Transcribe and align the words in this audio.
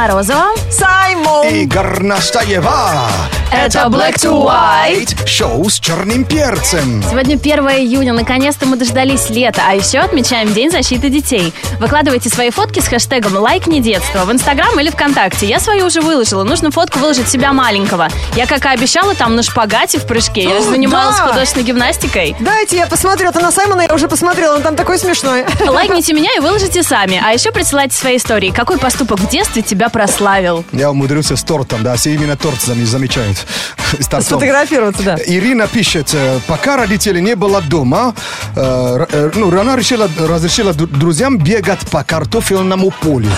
Морозова. 0.00 0.54
Сам 0.70 0.99
Саймон! 1.30 1.46
И 1.48 1.64
Горнастаева. 1.66 3.08
Это 3.52 3.80
Black 3.88 4.14
to 4.14 4.46
White. 4.46 5.26
Шоу 5.26 5.68
с 5.68 5.80
черным 5.80 6.24
перцем. 6.24 7.02
Сегодня 7.08 7.34
1 7.34 7.58
июня, 7.80 8.12
наконец-то 8.12 8.66
мы 8.66 8.76
дождались 8.76 9.28
лета, 9.28 9.62
а 9.66 9.74
еще 9.74 9.98
отмечаем 9.98 10.52
День 10.52 10.70
защиты 10.70 11.08
детей. 11.08 11.52
Выкладывайте 11.80 12.28
свои 12.28 12.50
фотки 12.50 12.78
с 12.80 12.86
хэштегом 12.86 13.36
«Лайк 13.36 13.66
не 13.66 13.80
детство» 13.80 14.24
в 14.24 14.30
Инстаграм 14.30 14.78
или 14.78 14.90
ВКонтакте. 14.90 15.46
Я 15.46 15.58
свою 15.58 15.86
уже 15.86 16.00
выложила, 16.00 16.44
нужно 16.44 16.70
фотку 16.70 17.00
выложить 17.00 17.28
себя 17.28 17.52
маленького. 17.52 18.08
Я, 18.36 18.46
как 18.46 18.64
и 18.64 18.68
обещала, 18.68 19.14
там 19.14 19.34
на 19.34 19.42
шпагате 19.42 19.98
в 19.98 20.06
прыжке. 20.06 20.44
Я 20.44 20.60
же 20.60 20.70
занималась 20.70 21.16
да. 21.16 21.28
художественной 21.28 21.64
гимнастикой. 21.64 22.36
Дайте 22.38 22.76
я 22.76 22.86
посмотрю. 22.86 23.32
Ты 23.32 23.40
на 23.40 23.50
Саймона 23.50 23.82
я 23.82 23.94
уже 23.94 24.06
посмотрела, 24.06 24.56
он 24.56 24.62
там 24.62 24.76
такой 24.76 24.98
смешной. 24.98 25.44
Лайкните 25.66 26.12
меня 26.14 26.30
и 26.36 26.40
выложите 26.40 26.84
сами. 26.84 27.20
А 27.24 27.32
еще 27.32 27.50
присылайте 27.50 27.96
свои 27.96 28.16
истории. 28.16 28.50
Какой 28.50 28.78
поступок 28.78 29.18
в 29.18 29.28
детстве 29.28 29.62
тебя 29.62 29.88
прославил? 29.88 30.64
Я 30.72 30.92
умудрился 31.20 31.36
с 31.36 31.42
тортом, 31.44 31.82
да, 31.82 31.96
все 31.96 32.14
именно 32.14 32.36
торт 32.36 32.58
зам- 32.60 32.84
замечают. 32.86 33.36
С 33.98 34.06
тортом. 34.06 34.22
Сфотографироваться, 34.22 35.02
да. 35.02 35.16
Ирина 35.26 35.66
пишет, 35.66 36.14
э, 36.14 36.40
пока 36.46 36.76
родителей 36.76 37.20
не 37.20 37.36
было 37.36 37.60
дома, 37.60 38.14
э, 38.56 39.06
э, 39.12 39.30
ну, 39.34 39.60
она 39.60 39.76
решила, 39.76 40.08
разрешила 40.18 40.72
друзьям 40.72 41.38
бегать 41.38 41.80
по 41.90 42.02
картофельному 42.02 42.90
полю. 42.90 43.28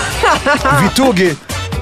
В 0.81 0.87
итоге 0.93 1.35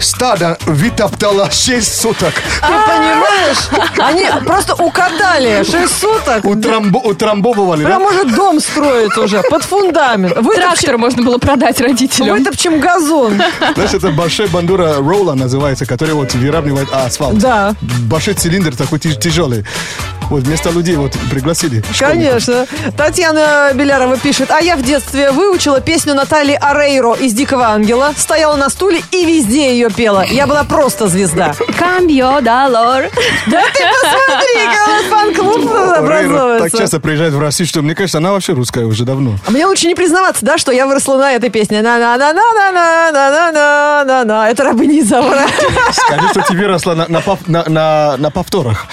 стадо 0.03 0.57
вытоптало 0.65 1.49
6 1.51 2.01
суток. 2.01 2.33
Ты 2.33 2.67
понимаешь? 2.67 3.57
Они 3.97 4.25
просто 4.45 4.75
укатали 4.75 5.63
6 5.63 5.99
суток. 5.99 6.43
Утрамбо- 6.45 7.01
утрамбовывали, 7.03 7.83
Прям 7.85 7.99
да? 7.99 8.09
может 8.11 8.35
дом 8.35 8.59
строить 8.59 9.15
уже 9.17 9.41
под 9.49 9.63
фундамент. 9.63 10.35
Трактор 10.55 10.97
можно 10.97 11.23
было 11.23 11.37
продать 11.37 11.79
родителям. 11.81 12.37
Вытопчем 12.37 12.79
газон. 12.79 13.41
Знаешь, 13.75 13.93
это 13.93 14.09
большой 14.11 14.47
бандура 14.47 14.97
ролла 14.97 15.33
называется, 15.33 15.85
который 15.85 16.13
вот 16.15 16.33
выравнивает 16.33 16.87
асфальт. 16.93 17.37
Да. 17.37 17.73
Большой 18.09 18.33
цилиндр 18.33 18.75
такой 18.75 18.99
тяж- 18.99 19.19
тяжелый. 19.19 19.65
Вот 20.31 20.43
вместо 20.43 20.69
людей 20.69 20.95
вот 20.95 21.11
пригласили. 21.29 21.83
Конечно. 21.99 22.65
Татьяна 22.95 23.71
Белярова 23.73 24.17
пишет, 24.17 24.49
а 24.49 24.61
я 24.61 24.77
в 24.77 24.81
детстве 24.81 25.29
выучила 25.31 25.81
песню 25.81 26.15
Натальи 26.15 26.57
Арейро 26.59 27.13
из 27.15 27.33
«Дикого 27.33 27.67
ангела», 27.67 28.13
стояла 28.15 28.55
на 28.55 28.69
стуле 28.69 29.01
и 29.11 29.25
везде 29.25 29.73
ее 29.73 29.89
пела. 29.89 30.23
Я 30.25 30.47
была 30.47 30.63
просто 30.63 31.07
звезда. 31.07 31.53
Камбьо, 31.77 32.39
долор. 32.39 33.09
Да 33.47 33.61
ты 33.73 33.83
посмотри, 33.83 34.65
как 34.73 35.09
фан-клуб 35.09 35.57
Рейна 35.57 35.89
так 35.89 35.99
образовывается. 35.99 36.77
часто 36.77 36.99
приезжает 37.01 37.33
в 37.33 37.39
Россию, 37.39 37.67
что 37.67 37.81
мне 37.81 37.93
кажется, 37.93 38.19
она 38.19 38.31
вообще 38.31 38.53
русская 38.53 38.85
уже 38.85 39.03
давно. 39.03 39.35
А 39.45 39.51
мне 39.51 39.65
лучше 39.65 39.87
не 39.87 39.95
признаваться, 39.95 40.45
да, 40.45 40.57
что 40.57 40.71
я 40.71 40.87
выросла 40.87 41.17
на 41.17 41.33
этой 41.33 41.49
песне. 41.49 41.81
на 41.81 41.97
на 41.99 42.15
на 42.17 42.31
на 42.31 42.53
на 42.53 42.71
на 42.71 43.11
на 43.11 43.29
на 43.29 43.51
на 43.51 44.03
на 44.05 44.23
на 44.23 44.49
Это 44.49 44.63
рабыня 44.63 45.01
Изаура. 45.01 45.45
Скажи, 45.91 46.29
что 46.29 46.41
тебе 46.47 46.67
росла 46.67 46.95
на, 46.95 47.07
на, 47.09 47.21
на, 47.47 47.63
на- 47.67 48.15
на 48.17 48.31
повторах. 48.31 48.85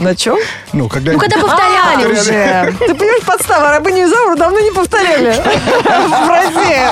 На 0.00 0.14
чем? 0.16 0.38
Ну, 0.72 0.88
когда... 0.88 1.12
Ну, 1.12 1.18
когда 1.18 1.38
повторяли 1.38 2.06
уже. 2.06 2.74
Ты 2.78 2.94
понимаешь, 2.94 3.22
подстава, 3.24 3.70
рабыню 3.70 4.06
Изауру 4.06 4.36
давно 4.36 4.60
не 4.60 4.70
повторяли. 4.70 5.32
В 5.84 6.28
России. 6.28 6.88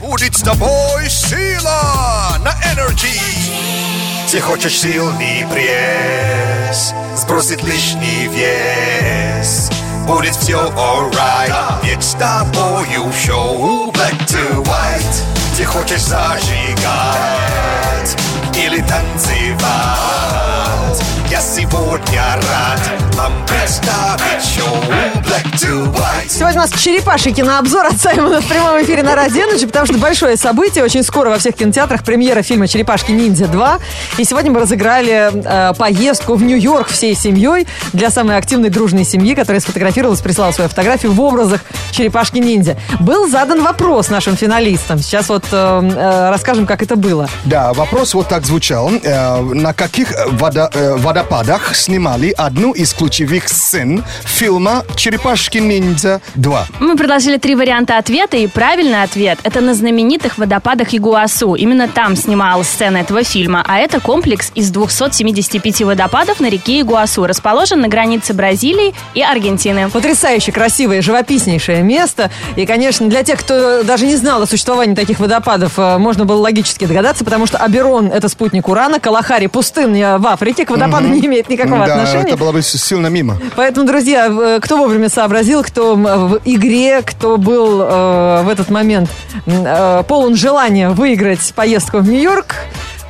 Будет 0.00 0.36
с 0.36 0.42
тобой 0.42 1.08
сила 1.08 2.36
на 2.44 2.52
энергии. 2.72 4.30
Ты 4.30 4.40
хочешь 4.40 4.78
сильный 4.78 5.44
пресс, 5.52 6.94
сбросить 7.16 7.64
лишний 7.64 8.28
вес. 8.28 9.70
Будет 10.06 10.36
все 10.36 10.58
alright, 10.76 11.52
ведь 11.82 12.02
с 12.04 12.14
тобою 12.14 13.12
шоу 13.12 13.90
Black 13.90 14.16
to 14.26 14.62
White. 14.64 15.22
Ты 15.56 15.64
хочешь 15.64 16.02
зажигать 16.02 16.46
или 18.54 18.80
танцевать. 18.82 19.60
Я 21.30 21.40
сегодня 21.40 22.22
рад 22.34 22.80
вам 23.14 23.32
представить 23.46 24.42
шоу 24.44 24.74
Black 25.22 25.44
to 25.54 25.86
White. 25.94 26.28
Сегодня 26.28 26.58
у 26.58 26.62
нас 26.62 26.72
черепаший 26.72 27.30
кинообзор 27.32 27.86
от 27.86 28.00
Саймона 28.00 28.40
в 28.40 28.46
прямом 28.48 28.82
эфире 28.82 29.04
на 29.04 29.14
Радио 29.14 29.44
Energy, 29.44 29.66
потому 29.66 29.86
что 29.86 29.96
большое 29.98 30.36
событие. 30.36 30.82
Очень 30.82 31.04
скоро 31.04 31.30
во 31.30 31.38
всех 31.38 31.54
кинотеатрах 31.54 32.02
премьера 32.02 32.42
фильма 32.42 32.66
«Черепашки 32.66 33.12
ниндзя 33.12 33.44
2». 33.44 33.80
И 34.18 34.24
сегодня 34.24 34.50
мы 34.50 34.58
разыграли 34.58 35.30
э, 35.32 35.72
поездку 35.74 36.34
в 36.34 36.42
Нью-Йорк 36.42 36.88
всей 36.88 37.14
семьей 37.14 37.68
для 37.92 38.10
самой 38.10 38.36
активной 38.36 38.70
дружной 38.70 39.04
семьи, 39.04 39.36
которая 39.36 39.60
сфотографировалась, 39.60 40.20
прислала 40.20 40.50
свою 40.50 40.68
фотографию 40.68 41.12
в 41.12 41.20
образах 41.20 41.60
черепашки-ниндзя. 41.92 42.76
Был 42.98 43.28
задан 43.28 43.62
вопрос 43.62 44.08
нашим 44.08 44.36
финалистам. 44.36 44.98
Сейчас 44.98 45.28
вот 45.28 45.44
э, 45.52 45.90
э, 45.94 46.30
расскажем, 46.30 46.66
как 46.66 46.82
это 46.82 46.96
было. 46.96 47.28
Да, 47.44 47.72
вопрос 47.72 48.14
вот 48.14 48.28
так 48.28 48.44
звучал. 48.46 48.90
Э, 49.02 49.40
на 49.40 49.72
каких 49.74 50.10
водо- 50.32 50.70
э, 50.74 50.96
водопадах 51.20 51.76
снимали 51.76 52.32
одну 52.34 52.72
из 52.72 52.94
ключевых 52.94 53.46
сцен 53.46 54.02
фильма 54.24 54.84
«Черепашки-ниндзя 54.96 56.22
2»? 56.34 56.64
Мы 56.80 56.96
предложили 56.96 57.36
три 57.36 57.54
варианта 57.54 57.98
ответа, 57.98 58.38
и 58.38 58.46
правильный 58.46 59.02
ответ– 59.02 59.38
это 59.42 59.60
на 59.60 59.74
знаменитых 59.74 60.38
водопадах 60.38 60.94
Игуасу. 60.94 61.56
Именно 61.56 61.88
там 61.88 62.16
снималась 62.16 62.68
сцена 62.68 62.96
этого 62.98 63.22
фильма, 63.22 63.62
а 63.68 63.76
это 63.76 64.00
комплекс 64.00 64.50
из 64.54 64.70
275 64.70 65.82
водопадов 65.82 66.40
на 66.40 66.48
реке 66.48 66.80
Игуасу, 66.80 67.26
расположен 67.26 67.82
на 67.82 67.88
границе 67.88 68.32
Бразилии 68.32 68.94
и 69.12 69.20
Аргентины. 69.20 69.90
Потрясающе 69.90 70.52
красивое, 70.52 71.02
живописнейшее 71.02 71.82
место. 71.82 72.30
И, 72.56 72.64
конечно, 72.64 73.08
для 73.08 73.24
тех, 73.24 73.40
кто 73.40 73.82
даже 73.82 74.06
не 74.06 74.16
знал 74.16 74.40
о 74.40 74.46
существовании 74.46 74.94
таких 74.94 75.20
водопадов, 75.20 75.74
э, 75.76 75.98
можно 75.98 76.24
было 76.24 76.40
логически 76.40 76.86
догадаться, 76.86 77.26
потому 77.26 77.44
что 77.44 77.58
Аберон– 77.58 78.06
это 78.14 78.30
спутник 78.30 78.68
Урана, 78.68 79.00
Калахари– 79.00 79.46
пустыня 79.48 80.16
в 80.16 80.26
Африке, 80.26 80.64
к 80.64 80.70
водопаду 80.70 81.09
не 81.10 81.26
имеет 81.26 81.48
никакого 81.48 81.86
да, 81.86 81.94
отношения. 81.94 82.28
это 82.28 82.36
было 82.36 82.52
бы 82.52 82.62
сильно 82.62 83.08
мимо. 83.08 83.38
Поэтому, 83.56 83.86
друзья, 83.86 84.28
в- 84.30 84.60
кто 84.60 84.76
вовремя 84.76 85.08
сообразил, 85.08 85.62
кто 85.62 85.94
в 85.94 86.40
игре, 86.44 87.02
кто 87.02 87.36
был 87.36 87.80
э, 87.82 88.42
в 88.44 88.48
этот 88.48 88.70
момент 88.70 89.10
э, 89.46 90.02
полон 90.06 90.34
желания 90.36 90.90
выиграть 90.90 91.52
поездку 91.54 91.98
в 91.98 92.08
Нью-Йорк, 92.08 92.54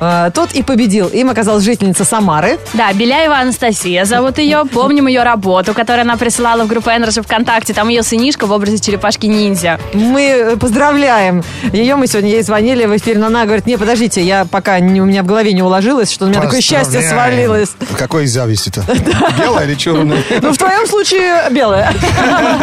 э, 0.01 0.31
тот 0.33 0.51
и 0.53 0.63
победил. 0.63 1.07
Им 1.07 1.29
оказалась 1.29 1.63
жительница 1.63 2.03
Самары. 2.03 2.59
Да, 2.73 2.91
Беляева 2.91 3.37
Анастасия 3.37 4.05
зовут 4.05 4.37
ее. 4.37 4.63
Помним 4.65 5.07
ее 5.07 5.23
работу, 5.23 5.73
которую 5.73 6.01
она 6.01 6.17
присылала 6.17 6.63
в 6.63 6.67
группу 6.67 6.89
Energy 6.89 7.21
ВКонтакте. 7.23 7.73
Там 7.73 7.87
ее 7.87 8.03
сынишка 8.03 8.47
в 8.47 8.51
образе 8.51 8.79
черепашки-ниндзя. 8.79 9.79
Мы 9.93 10.21
э, 10.21 10.57
поздравляем 10.57 11.43
ее. 11.71 11.95
Мы 11.95 12.07
сегодня 12.07 12.31
ей 12.31 12.43
звонили 12.43 12.85
в 12.85 12.97
эфир, 12.97 13.17
но 13.17 13.27
она 13.27 13.45
говорит, 13.45 13.65
не, 13.65 13.77
подождите, 13.77 14.21
я 14.21 14.45
пока 14.45 14.79
не, 14.79 15.01
у 15.01 15.05
меня 15.05 15.23
в 15.23 15.25
голове 15.25 15.53
не 15.53 15.63
уложилось, 15.63 16.11
что 16.11 16.25
у 16.25 16.27
меня 16.27 16.41
такое 16.41 16.61
счастье 16.61 17.01
свалилось. 17.01 17.69
Какой 17.97 18.25
зависит-то? 18.25 18.83
Белая 19.39 19.67
или 19.67 19.75
черная? 19.75 20.23
Ну, 20.41 20.51
в 20.51 20.57
твоем 20.57 20.87
случае 20.87 21.49
белая. 21.51 21.93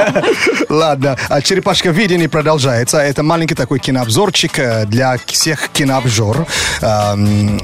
Ладно, 0.68 1.16
а 1.28 1.40
черепашка 1.40 1.90
видение 1.90 2.28
продолжается. 2.28 2.98
Это 2.98 3.22
маленький 3.22 3.54
такой 3.54 3.78
кинообзорчик 3.78 4.58
э, 4.58 4.86
для 4.86 5.16
всех 5.26 5.68
кинообзор. 5.70 6.46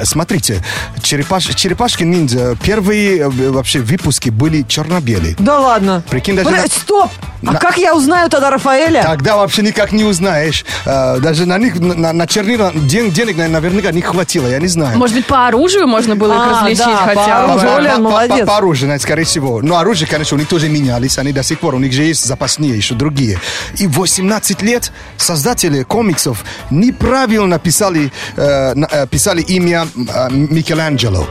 Смотрите, 0.02 0.62
черепаш, 1.02 1.46
черепашки 1.54 2.04
ниндзя, 2.04 2.56
первые 2.62 3.18
э, 3.18 3.28
вообще 3.28 3.80
выпуски 3.80 4.30
были 4.30 4.62
черно-белые. 4.62 5.36
Да 5.38 5.60
ладно. 5.60 6.02
Прикинь, 6.10 6.36
даже 6.36 6.48
Подожди, 6.48 6.68
на- 6.74 6.80
Стоп! 6.82 7.10
А 7.46 7.52
на- 7.52 7.58
как 7.58 7.76
я 7.76 7.94
узнаю 7.94 8.30
тогда 8.30 8.50
Рафаэля? 8.50 9.02
Тогда 9.02 9.36
вообще 9.36 9.60
никак 9.62 9.92
не 9.92 10.04
узнаешь. 10.04 10.64
Э, 10.86 11.18
Даже 11.20 11.44
на 11.46 11.58
них, 11.58 11.78
на, 11.78 12.12
на 12.12 12.26
чернила 12.26 12.72
ден- 12.74 13.10
денег 13.10 13.36
на- 13.36 13.48
наверняка 13.48 13.92
не 13.92 14.00
хватило, 14.00 14.46
я 14.48 14.58
не 14.58 14.66
знаю. 14.68 14.96
Может 14.98 15.16
быть, 15.16 15.26
по 15.26 15.46
оружию 15.46 15.86
можно 15.86 16.16
было 16.16 16.32
их 16.34 16.40
А, 16.40 16.60
различить 16.62 16.84
да, 16.86 16.96
хотя 17.04 17.20
по 17.42 17.46
бы? 17.46 17.52
оружию. 17.52 17.70
По- 17.70 17.76
Жолиан 17.76 17.96
по- 17.96 18.02
по- 18.04 18.10
молодец. 18.10 18.40
По, 18.40 18.46
по 18.46 18.56
оружию, 18.56 18.86
знаете, 18.86 19.02
скорее 19.04 19.24
всего. 19.24 19.60
Но 19.62 19.76
оружие, 19.76 20.08
конечно, 20.08 20.36
у 20.36 20.38
них 20.40 20.48
тоже 20.48 20.68
менялись. 20.68 21.18
Они 21.18 21.32
до 21.32 21.42
сих 21.42 21.60
пор, 21.60 21.74
у 21.74 21.78
них 21.78 21.92
же 21.92 22.02
есть 22.02 22.24
запасные 22.24 22.74
еще 22.76 22.94
другие. 22.94 23.38
И 23.78 23.86
18 23.86 24.62
лет 24.62 24.90
создатели 25.18 25.82
комиксов 25.82 26.44
неправильно 26.70 27.58
писали, 27.58 28.10
э, 28.36 28.74
э, 28.90 29.06
писали 29.06 29.42
имя 29.56 29.86
э, 29.96 30.28
Микеланджело. 30.30 31.26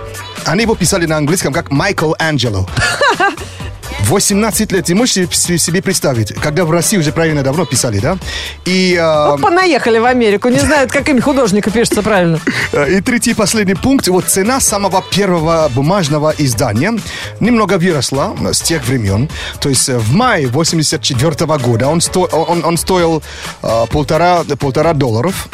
Они 0.46 0.64
его 0.64 0.76
писали 0.76 1.06
на 1.06 1.18
английском 1.18 1.54
как 1.54 1.72
Майкл 1.72 2.14
Анджело. 2.20 2.68
18 4.10 4.72
лет, 4.74 4.86
ты 4.86 4.96
можешь 4.96 5.14
себе 5.14 5.82
представить, 5.82 6.34
когда 6.34 6.66
в 6.66 6.72
России 6.72 6.98
уже 6.98 7.12
правильно 7.12 7.42
давно 7.42 7.66
писали, 7.66 8.00
да? 8.00 8.18
И, 8.66 8.96
э, 9.00 9.28
Вот 9.30 9.42
понаехали 9.42 9.98
в 9.98 10.06
Америку, 10.06 10.50
не 10.50 10.60
знают, 10.60 10.92
как 10.92 11.08
имя 11.10 11.22
художника 11.22 11.72
пишется 11.72 12.02
правильно. 12.02 12.40
И 12.90 13.02
третий 13.02 13.32
и 13.32 13.34
последний 13.34 13.76
пункт. 13.76 14.08
Вот 14.08 14.26
цена 14.26 14.60
самого 14.60 15.04
первого 15.10 15.70
бумажного 15.74 16.34
издания 16.38 16.94
немного 17.40 17.78
выросла 17.78 18.36
с 18.52 18.62
тех 18.62 18.86
времен. 18.86 19.30
То 19.60 19.70
есть 19.70 19.90
э, 19.90 19.98
в 19.98 20.14
мае 20.14 20.48
84 20.48 21.46
года 21.58 21.88
он, 21.88 22.02
сто, 22.02 22.22
он, 22.24 22.64
он 22.66 22.78
стоил 22.78 23.24
э, 23.62 23.86
полтора, 23.90 24.44
полтора 24.60 24.94
долларов. 24.94 25.48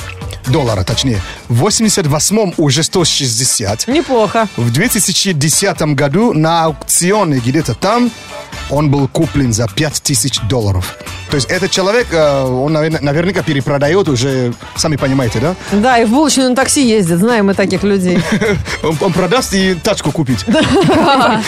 Доллара, 0.49 0.83
точнее. 0.83 1.21
В 1.47 1.55
88 1.59 2.53
уже 2.57 2.83
160. 2.83 3.87
Неплохо. 3.87 4.47
В 4.57 4.71
2010 4.71 5.81
году 5.95 6.33
на 6.33 6.65
аукционе 6.65 7.39
где-то 7.39 7.75
там 7.75 8.11
он 8.69 8.89
был 8.89 9.07
куплен 9.07 9.53
за 9.53 9.67
5000 9.67 10.41
долларов. 10.49 10.97
То 11.29 11.35
есть 11.35 11.49
этот 11.49 11.71
человек, 11.71 12.07
э, 12.11 12.43
он 12.43 12.73
наверняка 12.73 13.43
перепродает 13.43 14.07
уже, 14.09 14.53
сами 14.75 14.95
понимаете, 14.95 15.39
да? 15.39 15.55
Да, 15.71 15.97
и 15.99 16.05
в 16.05 16.09
булочную 16.09 16.49
на 16.49 16.55
такси 16.55 16.87
ездит, 16.87 17.19
знаем 17.19 17.47
мы 17.47 17.53
таких 17.53 17.83
людей. 17.83 18.19
Он, 18.83 18.97
он 19.01 19.13
продаст 19.13 19.53
и 19.53 19.75
тачку 19.75 20.11
купит. 20.11 20.45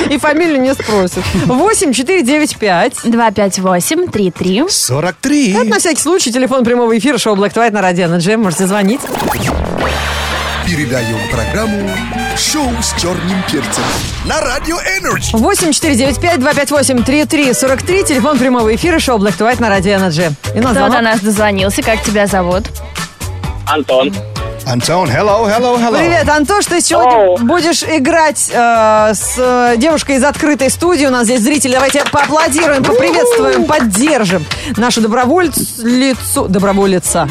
И 0.10 0.18
фамилию 0.18 0.62
не 0.62 0.74
спросит. 0.74 1.24
8 1.46 1.94
4 1.94 2.24
9 2.24 2.58
5. 2.58 2.94
258 3.06 4.08
33. 4.08 4.66
43. 4.70 5.52
Это 5.54 5.64
на 5.64 5.80
всякий 5.80 6.02
случай 6.02 6.32
телефон 6.32 6.64
прямого 6.64 6.98
эфира 6.98 7.18
шоу 7.18 7.36
Black 7.36 7.54
White 7.54 7.72
на 7.72 7.82
Радио 7.82 8.06
Energy. 8.06 8.38
Можете 8.38 8.68
звонить. 8.68 9.02
Передаем 10.66 11.20
программу 11.32 11.90
«Шоу 12.38 12.70
с 12.82 13.00
черным 13.00 13.44
перцем» 13.52 13.84
на 14.26 14.40
Радио 14.42 14.78
Энерджи. 14.78 15.36
8 15.36 15.72
4 15.74 15.96
9 15.96 16.20
5 16.20 16.40
258 16.40 17.04
33 17.04 17.54
43. 17.54 18.04
Телефон 18.06 18.38
прямого 18.40 18.74
эфира 18.76 19.00
шоу 19.00 19.18
Black 19.20 19.38
to 19.38 19.50
White 19.50 19.62
на 19.62 19.70
Радио 19.70 19.94
Energy. 19.94 20.32
И 20.56 20.60
на 20.60 20.70
Кто 20.72 20.74
звонок. 20.80 20.92
до 20.94 21.02
нас 21.02 21.20
дозвонился? 21.20 21.82
Как 21.84 22.02
тебя 22.04 22.28
зовут? 22.28 22.64
Антон. 23.68 24.14
Антон, 24.66 25.10
hello, 25.10 25.46
hello, 25.48 25.78
hello. 25.78 25.98
Привет, 25.98 26.30
Антош, 26.30 26.66
ты 26.66 26.82
сегодня 26.82 27.44
будешь 27.44 27.84
играть 27.84 28.50
э, 28.54 29.12
с 29.14 29.74
девушкой 29.78 30.18
из 30.18 30.24
открытой 30.24 30.70
студии. 30.70 31.06
У 31.06 31.10
нас 31.10 31.26
здесь 31.26 31.42
зрители. 31.42 31.74
Давайте 31.74 32.04
поаплодируем, 32.12 32.84
поприветствуем, 32.84 33.66
поддержим 33.66 34.46
нашу 34.78 35.02
добровольцу... 35.02 36.48
Доброволица. 36.48 37.28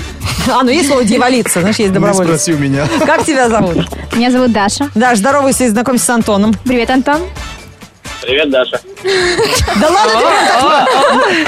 А, 0.51 0.63
ну 0.63 0.71
есть 0.71 0.89
слово 0.89 1.05
дьяволица, 1.05 1.61
знаешь, 1.61 1.77
есть 1.77 1.91
Не 1.91 1.95
доброволец. 1.95 2.29
спроси 2.29 2.53
у 2.55 2.59
меня. 2.59 2.87
Как 3.07 3.25
тебя 3.25 3.49
зовут? 3.49 3.87
Меня 4.15 4.31
зовут 4.31 4.53
Даша. 4.53 4.91
Даш, 4.95 5.19
здоровайся 5.19 5.65
и 5.65 5.69
знакомься 5.69 6.07
с 6.07 6.11
Антоном. 6.11 6.55
Привет, 6.65 6.91
Антон. 6.91 7.21
Привет, 8.31 8.49
Даша. 8.49 8.81
Да 9.81 9.89
ладно, 9.91 10.87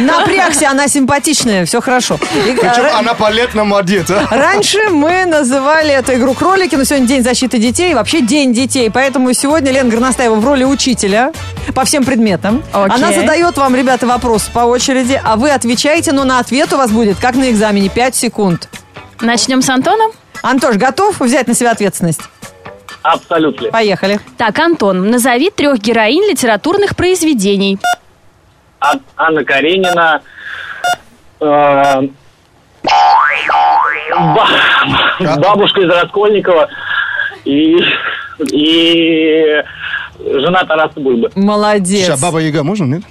напрягся, 0.01 0.69
она 0.69 0.89
симпатичная, 0.89 1.65
все 1.65 1.81
хорошо. 1.81 2.19
И, 2.45 2.55
Причем 2.55 2.87
э, 2.87 2.91
она 2.91 3.15
по-летному 3.15 3.77
одета. 3.77 4.27
Раньше 4.33 4.89
мы 4.89 5.25
называли 5.25 5.91
эту 5.91 6.15
игру 6.15 6.35
кролики, 6.35 6.75
но 6.75 6.83
сегодня 6.83 7.07
День 7.07 7.23
защиты 7.23 7.59
детей, 7.59 7.95
вообще 7.95 8.21
День 8.21 8.53
детей. 8.53 8.91
Поэтому 8.91 9.33
сегодня 9.33 9.71
Лена 9.71 9.91
Горностаева 9.91 10.35
в 10.35 10.45
роли 10.45 10.65
учителя 10.65 11.33
по 11.73 11.85
всем 11.85 12.05
предметам. 12.05 12.65
Она 12.73 13.13
задает 13.13 13.57
вам, 13.57 13.77
ребята, 13.77 14.09
вопрос 14.09 14.51
по 14.53 14.61
очереди, 14.61 15.21
а 15.23 15.37
вы 15.37 15.51
отвечаете, 15.51 16.11
но 16.11 16.25
на 16.25 16.41
ответ 16.41 16.73
у 16.73 16.79
вас 16.79 16.91
будет, 16.91 17.17
как 17.21 17.37
на 17.37 17.49
экзамене, 17.53 17.91
5 17.91 18.17
секунд. 18.17 18.69
Начнем 19.21 19.63
с 19.63 19.69
Антоном. 19.71 20.11
Антош, 20.43 20.75
готов 20.75 21.21
взять 21.21 21.47
на 21.47 21.55
себя 21.55 21.71
ответственность? 21.71 22.23
Абсолютно. 23.03 23.71
Поехали. 23.71 24.21
Так, 24.39 24.59
Антон, 24.59 25.11
назови 25.11 25.51
трех 25.51 25.79
героинь 25.79 26.29
литературных 26.31 26.95
произведений. 26.97 27.79
А- 28.81 28.95
Анна 29.17 29.45
Каренина. 29.45 30.21
э, 31.41 32.03
ба- 34.35 35.37
бабушка 35.39 35.81
из 35.81 35.91
Раскольникова. 35.91 36.69
И, 37.45 37.77
и 38.53 39.63
жена 40.21 40.65
Тараса 40.65 41.01
Бульбы. 41.01 41.31
Молодец. 41.35 42.07
Сейчас 42.07 42.21
Баба 42.21 42.39
Яга 42.39 42.63
можно, 42.63 42.85
нет? 42.85 43.03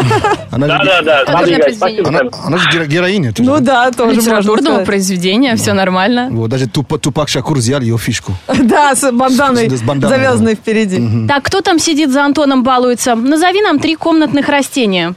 Она 0.50 0.66
же, 0.66 0.72
Да-да-да. 0.84 1.24
Хорошее 1.24 1.26
Смотри, 1.26 1.50
Гай, 1.54 1.62
произведение. 1.62 2.04
спасибо. 2.04 2.08
она, 2.08 2.20
она 2.46 2.56
же 2.58 2.68
геро- 2.70 2.86
героиня. 2.86 3.32
ты 3.32 3.42
Ну 3.42 3.56
же. 3.56 3.62
да, 3.62 3.90
тоже 3.90 4.16
Литературного 4.20 4.84
произведения, 4.84 5.56
все 5.56 5.72
нормально. 5.72 6.28
Вот, 6.30 6.50
даже 6.50 6.66
Туп- 6.66 6.98
Тупак 7.00 7.28
Шакур 7.28 7.58
взял 7.58 7.80
ее 7.80 7.96
фишку. 7.98 8.32
Да, 8.62 8.94
с 8.94 9.10
банданой, 9.12 9.68
С 9.70 9.82
банданой, 9.82 10.16
завязанной 10.16 10.54
впереди. 10.54 11.26
Так, 11.28 11.44
кто 11.44 11.60
там 11.60 11.78
сидит 11.78 12.10
за 12.10 12.24
Антоном, 12.24 12.62
балуется? 12.62 13.14
Назови 13.14 13.62
нам 13.62 13.78
три 13.78 13.94
комнатных 13.96 14.48
растения. 14.48 15.14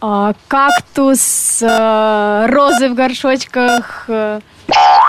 А, 0.00 0.32
кактус, 0.46 1.58
э, 1.60 2.46
розы 2.48 2.88
в 2.88 2.94
горшочках, 2.94 4.04
э, 4.08 4.40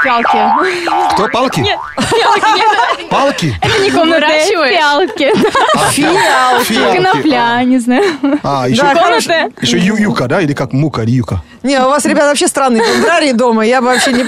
фиалки. 0.04 1.14
Кто? 1.14 1.28
Палки? 1.28 1.60
Нет, 1.60 1.80
Палки? 3.10 3.56
это 3.62 3.80
не 3.84 3.92
комнатные, 3.92 4.30
Выращиваешь? 4.30 4.76
фиалки. 4.76 5.32
Фиалки. 5.92 6.96
Конопля, 6.98 7.64
не 7.64 7.80
знаю. 7.80 8.04
А, 8.44 8.68
еще, 8.68 8.82
Да, 8.82 9.50
еще 9.62 9.78
юка, 9.78 10.28
да? 10.28 10.42
Или 10.42 10.54
как 10.54 10.74
мука, 10.74 11.04
или 11.04 11.12
юка? 11.12 11.42
Не, 11.64 11.80
у 11.82 11.90
вас, 11.90 12.06
ребята, 12.06 12.28
вообще 12.28 12.48
странные 12.48 12.84
аграрии 12.84 13.34
дома. 13.34 13.66
Я 13.66 13.82
бы 13.82 13.88
вообще 13.88 14.14
не, 14.14 14.24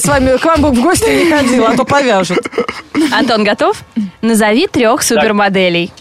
с 0.00 0.04
вами 0.06 0.36
к 0.36 0.44
вам 0.44 0.60
бы 0.62 0.70
в 0.70 0.82
гости 0.82 1.08
не 1.08 1.30
ходила, 1.30 1.68
а 1.68 1.76
то 1.76 1.84
повяжут. 1.84 2.38
Антон, 3.12 3.44
готов? 3.44 3.76
Назови 4.22 4.66
трех 4.66 5.02
супермоделей. 5.02 5.92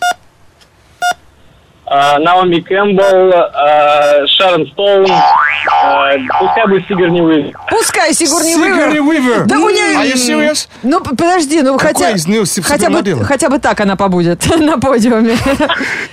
Наоми 2.19 2.59
Кэмпбелл, 2.61 3.31
э, 3.33 4.27
Шарон 4.27 4.67
Стоун. 4.67 5.05
э, 5.05 6.17
Пускай 6.39 6.67
будет 6.67 6.87
Сигарни 6.87 7.21
Уивер. 7.21 7.57
Пускай 7.69 8.13
Сигурни 8.13 8.53
Сигурни 8.53 8.99
Уивер. 8.99 9.01
Уивер. 9.29 9.45
Да 9.45 9.59
у 9.59 9.69
нее... 9.69 9.95
Are 9.97 10.11
you 10.11 10.15
serious? 10.15 10.67
Ну, 10.81 11.01
подожди, 11.01 11.61
ну 11.61 11.77
Какой 11.77 11.93
хотя, 11.93 12.11
из 12.11 12.27
них 12.27 12.47
су- 12.47 12.61
хотя, 12.63 12.89
бы, 12.89 13.23
хотя 13.23 13.49
бы 13.49 13.59
так 13.59 13.79
она 13.81 13.95
побудет 13.95 14.43
на 14.59 14.77
подиуме. 14.79 15.35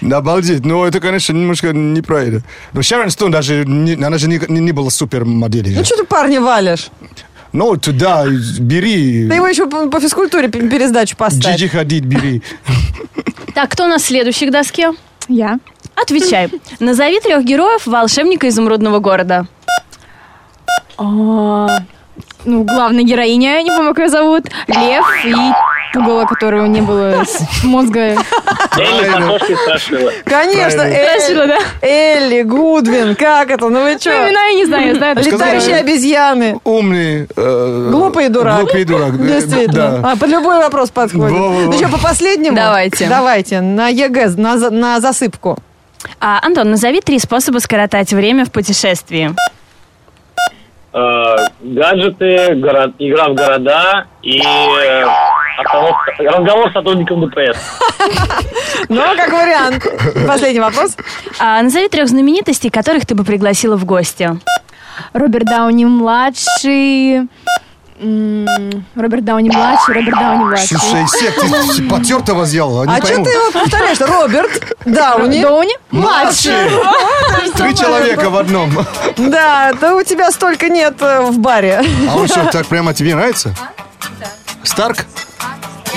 Обалдеть. 0.15 0.65
Ну, 0.65 0.85
это, 0.85 1.01
конечно, 1.01 1.33
немножко 1.33 1.73
неправильно. 1.73 2.43
Но 2.73 2.83
Шерон 2.83 3.11
Стоун 3.11 3.31
даже, 3.31 3.65
не- 3.67 3.95
она 4.05 4.19
же 4.19 4.29
не, 4.29 4.73
была 4.73 4.91
супермоделью. 4.91 5.77
Ну, 5.79 5.85
что 5.85 5.97
ты 5.97 6.05
парня 6.05 6.41
валишь? 6.41 6.89
Ну, 7.53 7.77
туда 7.77 8.27
бери. 8.61 9.29
Ты 9.29 9.35
его 9.35 9.47
еще 9.49 9.67
по, 9.67 9.89
по 9.89 9.99
физкультуре 10.01 10.49
пересдачу 10.49 11.17
поставь. 11.17 11.57
Джиджи 11.57 11.69
ходить, 11.69 12.05
бери. 12.05 12.43
Так, 13.55 13.71
кто 13.71 13.85
у 13.85 13.89
нас 13.89 14.05
следующий 14.05 14.47
к 14.47 14.53
доске? 14.53 14.93
Я. 15.31 15.59
Отвечай. 15.95 16.49
Назови 16.81 17.21
трех 17.21 17.45
героев 17.45 17.87
волшебника 17.87 18.49
изумрудного 18.49 18.99
города. 18.99 19.47
А, 20.99 21.69
Ну, 22.45 22.65
главная 22.65 23.05
героиня, 23.05 23.55
я 23.57 23.63
не 23.63 23.71
помню, 23.71 23.91
как 23.95 23.99
ее 24.05 24.09
зовут, 24.09 24.45
Лев 24.67 25.07
и 25.25 25.35
пугало, 25.93 26.25
которого 26.27 26.67
не 26.67 26.81
было 26.81 27.25
с 27.25 27.63
мозга. 27.65 28.01
Элли 28.01 28.19
Правильно. 28.71 29.13
Картошки 29.29 29.55
страшила. 29.63 30.13
Конечно, 30.25 30.71
Страшила, 30.81 31.43
Элли, 31.43 31.49
да? 31.49 31.59
Элли, 31.87 32.43
Гудвин, 32.43 33.15
как 33.17 33.51
это? 33.51 33.69
Ну 33.69 33.83
вы 33.83 33.93
Ну, 33.95 33.99
что? 33.99 34.11
имена 34.11 34.41
я 34.47 34.55
не 34.55 34.65
знаю, 34.67 34.87
я 34.89 34.95
знаю. 34.95 35.17
Летающие 35.17 35.77
обезьяны. 35.77 36.59
Умный. 36.65 37.27
э, 37.37 37.89
Глупый 37.91 38.29
дурак. 38.29 38.61
Глупый 38.61 38.85
дурак. 38.85 39.17
Действительно. 39.27 40.11
А, 40.13 40.17
под 40.17 40.29
любой 40.31 40.59
вопрос 40.59 40.91
подходит. 40.91 41.37
Ну 41.37 41.73
что, 41.73 41.89
по 41.89 41.99
последнему? 41.99 42.57
Давайте. 42.57 43.07
Давайте, 43.09 43.61
на 43.61 43.89
ЕГЭ, 43.89 44.31
на, 44.37 44.59
за- 44.59 44.71
на 44.71 45.01
засыпку. 45.01 45.59
А, 46.19 46.39
Антон, 46.43 46.71
назови 46.71 47.01
три 47.01 47.19
способа 47.19 47.59
скоротать 47.59 48.13
время 48.13 48.45
в 48.47 48.51
путешествии. 48.53 49.35
Э, 50.93 51.37
Гаджеты, 51.61 52.55
горо- 52.55 52.93
игра 52.99 53.29
в 53.29 53.35
города 53.35 54.07
и 54.23 54.41
э, 54.41 55.05
разговор 55.65 56.71
с 56.71 56.73
сотрудником 56.73 57.21
ДПС. 57.29 57.59
Ну, 58.89 59.03
как 59.17 59.33
вариант. 59.33 59.87
Последний 60.27 60.61
вопрос. 60.61 60.97
А, 61.39 61.63
назови 61.63 61.89
трех 61.89 62.09
знаменитостей, 62.09 62.71
которых 62.71 63.07
ты 63.07 63.15
бы 63.15 63.25
пригласила 63.25 63.77
в 63.77 63.85
гости. 63.85 64.31
Роберт 65.13 65.45
Дауни 65.47 65.85
младший. 65.85 67.29
м, 68.01 68.47
Роберт 68.97 69.25
Дауни 69.25 69.51
младший, 69.51 69.95
Роберт 69.95 70.19
Дауни 70.19 70.45
младший. 70.45 70.67
Слушай, 70.79 71.07
Сек, 71.09 71.35
ты 71.41 71.83
потертого 71.91 72.43
взял, 72.43 72.83
А 72.83 72.97
что 72.97 73.07
ты 73.23 73.31
его 73.31 73.51
повторяешь? 73.53 74.01
Роберт 74.01 74.77
Дауни. 74.87 75.43
Дауни? 75.43 75.73
Младший. 75.91 76.53
Три 77.57 77.75
человека 77.77 78.31
в 78.31 78.37
одном. 78.37 78.71
Да, 79.17 79.73
да 79.81 79.95
у 79.95 80.03
тебя 80.03 80.31
столько 80.31 80.69
нет 80.69 80.95
э, 81.01 81.21
в 81.21 81.39
баре. 81.39 81.83
А 82.11 82.17
он 82.17 82.27
что, 82.27 82.47
так 82.51 82.67
прямо 82.67 82.95
тебе 82.95 83.15
нравится? 83.15 83.55
Старк? 84.65 85.05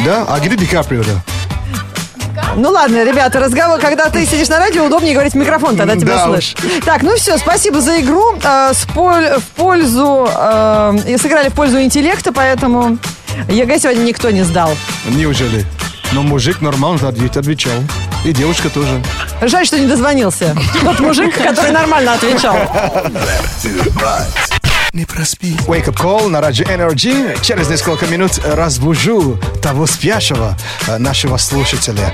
Да? 0.05 0.25
А 0.27 0.39
где 0.39 0.55
Ди 0.55 0.65
Каприо, 0.65 1.03
да? 1.03 1.21
Ну 2.55 2.69
ладно, 2.69 3.03
ребята, 3.03 3.39
разговор, 3.39 3.79
когда 3.79 4.09
ты 4.09 4.25
сидишь 4.25 4.47
на 4.47 4.59
радио, 4.59 4.85
удобнее 4.85 5.13
говорить 5.13 5.33
в 5.33 5.37
микрофон, 5.37 5.75
тогда 5.75 5.95
тебя 5.95 6.15
Да 6.17 6.25
слышишь. 6.25 6.55
Так, 6.85 7.01
ну 7.01 7.15
все, 7.15 7.37
спасибо 7.37 7.81
за 7.81 7.99
игру. 8.01 8.35
Э, 8.43 8.71
с 8.73 8.85
поль- 8.93 9.39
в 9.39 9.43
пользу, 9.55 10.27
э, 10.29 11.17
сыграли 11.19 11.49
в 11.49 11.53
пользу 11.53 11.81
интеллекта, 11.81 12.31
поэтому 12.31 12.97
ЕГЭ 13.49 13.79
сегодня 13.79 14.03
никто 14.03 14.29
не 14.29 14.43
сдал. 14.43 14.75
Неужели? 15.09 15.65
Но 16.11 16.21
мужик 16.21 16.61
нормально 16.61 17.07
отвечал. 17.09 17.73
И 18.23 18.31
девушка 18.31 18.69
тоже. 18.69 19.01
Жаль, 19.41 19.65
что 19.65 19.79
не 19.79 19.87
дозвонился. 19.87 20.55
Тот 20.83 20.99
мужик, 20.99 21.35
который 21.35 21.71
нормально 21.71 22.13
отвечал. 22.13 22.55
Не 24.93 25.05
проспи. 25.05 25.57
Wake 25.65 25.87
Up 25.87 25.97
Call 25.97 26.27
на 26.29 26.39
Раджи 26.39 26.63
Energy. 26.65 27.35
Через 27.41 27.67
несколько 27.67 28.05
минут 28.05 28.39
разбужу 28.45 29.39
того 29.59 29.87
спящего 29.87 30.55
э, 30.87 30.99
нашего 30.99 31.37
слушателя. 31.37 32.13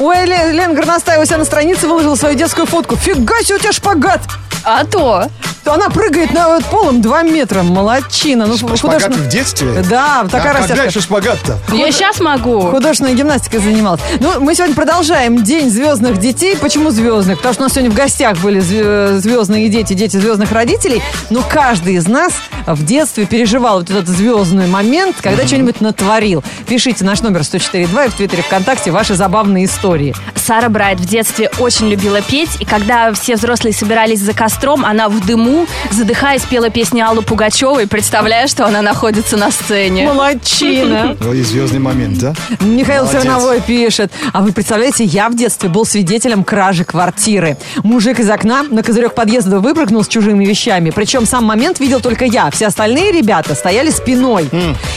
Ой, 0.00 0.26
Лен, 0.26 0.52
Лен 0.52 0.74
Горностаева 0.74 1.22
у 1.22 1.26
себя 1.26 1.38
на 1.38 1.44
странице 1.44 1.86
выложила 1.86 2.16
свою 2.16 2.36
детскую 2.36 2.66
фотку. 2.66 2.96
Фига 2.96 3.40
себе, 3.44 3.54
у 3.54 3.58
тебя 3.60 3.70
шпагат! 3.70 4.22
А 4.70 4.84
то. 4.84 5.24
То 5.64 5.74
она 5.74 5.90
прыгает 5.90 6.32
на 6.32 6.48
вот 6.48 6.64
полом 6.66 7.02
2 7.02 7.22
метра. 7.24 7.62
Молодчина. 7.62 8.46
Ну, 8.46 8.56
Шпагат 8.56 8.80
художественно- 8.80 9.16
в 9.24 9.28
детстве? 9.28 9.84
Да, 9.90 10.24
такая 10.30 10.52
а 10.52 10.54
когда 10.54 10.60
растяжка. 10.60 10.84
еще 10.86 11.00
шпагат-то? 11.00 11.58
Я 11.74 11.90
сейчас 11.92 12.20
могу. 12.20 12.60
Художественной 12.70 13.14
гимнастикой 13.14 13.60
занималась. 13.60 14.00
Ну, 14.20 14.40
мы 14.40 14.54
сегодня 14.54 14.74
продолжаем 14.74 15.42
День 15.42 15.68
звездных 15.70 16.18
детей. 16.18 16.56
Почему 16.56 16.90
звездных? 16.90 17.38
Потому 17.38 17.52
что 17.54 17.62
у 17.62 17.66
нас 17.66 17.72
сегодня 17.74 17.90
в 17.90 17.94
гостях 17.94 18.38
были 18.38 18.60
зве- 18.60 19.18
звездные 19.18 19.68
дети, 19.68 19.92
дети 19.92 20.16
звездных 20.16 20.52
родителей. 20.52 21.02
Но 21.28 21.42
каждый 21.42 21.94
из 21.96 22.06
нас 22.08 22.32
в 22.66 22.84
детстве 22.86 23.26
переживал 23.26 23.80
вот 23.80 23.90
этот 23.90 24.08
звездный 24.08 24.68
момент, 24.68 25.16
когда 25.22 25.46
что-нибудь 25.46 25.82
натворил. 25.82 26.42
Пишите 26.66 27.04
наш 27.04 27.20
номер 27.20 27.40
104.2 27.40 28.06
и 28.06 28.08
в 28.08 28.14
Твиттере 28.14 28.42
ВКонтакте 28.42 28.90
ваши 28.90 29.14
забавные 29.14 29.66
истории. 29.66 30.14
Сара 30.34 30.70
Брайт 30.70 30.98
в 30.98 31.04
детстве 31.04 31.50
очень 31.58 31.88
любила 31.88 32.22
петь, 32.22 32.56
и 32.58 32.64
когда 32.64 33.12
все 33.12 33.36
взрослые 33.36 33.74
собирались 33.74 34.20
за 34.20 34.32
костром, 34.58 34.84
она 34.84 35.08
в 35.08 35.24
дыму, 35.24 35.66
задыхаясь, 35.92 36.42
пела 36.42 36.68
песни 36.68 37.00
Аллы 37.00 37.22
Пугачевой, 37.22 37.86
представляя, 37.86 38.48
что 38.48 38.66
она 38.66 38.82
находится 38.82 39.36
на 39.36 39.52
сцене. 39.52 40.06
Молодчина. 40.06 41.16
Ой, 41.24 41.42
звездный 41.42 41.78
момент, 41.78 42.18
да? 42.18 42.34
Михаил 42.60 43.04
Молодец. 43.04 43.22
Черновой 43.22 43.60
пишет. 43.60 44.10
А 44.32 44.42
вы 44.42 44.52
представляете, 44.52 45.04
я 45.04 45.28
в 45.28 45.36
детстве 45.36 45.68
был 45.68 45.86
свидетелем 45.86 46.42
кражи 46.42 46.84
квартиры. 46.84 47.56
Мужик 47.84 48.18
из 48.18 48.28
окна 48.28 48.64
на 48.64 48.82
козырек 48.82 49.14
подъезда 49.14 49.60
выпрыгнул 49.60 50.02
с 50.02 50.08
чужими 50.08 50.44
вещами. 50.44 50.90
Причем 50.90 51.24
сам 51.24 51.44
момент 51.44 51.78
видел 51.78 52.00
только 52.00 52.24
я. 52.24 52.50
Все 52.50 52.66
остальные 52.66 53.12
ребята 53.12 53.54
стояли 53.54 53.90
спиной. 53.90 54.48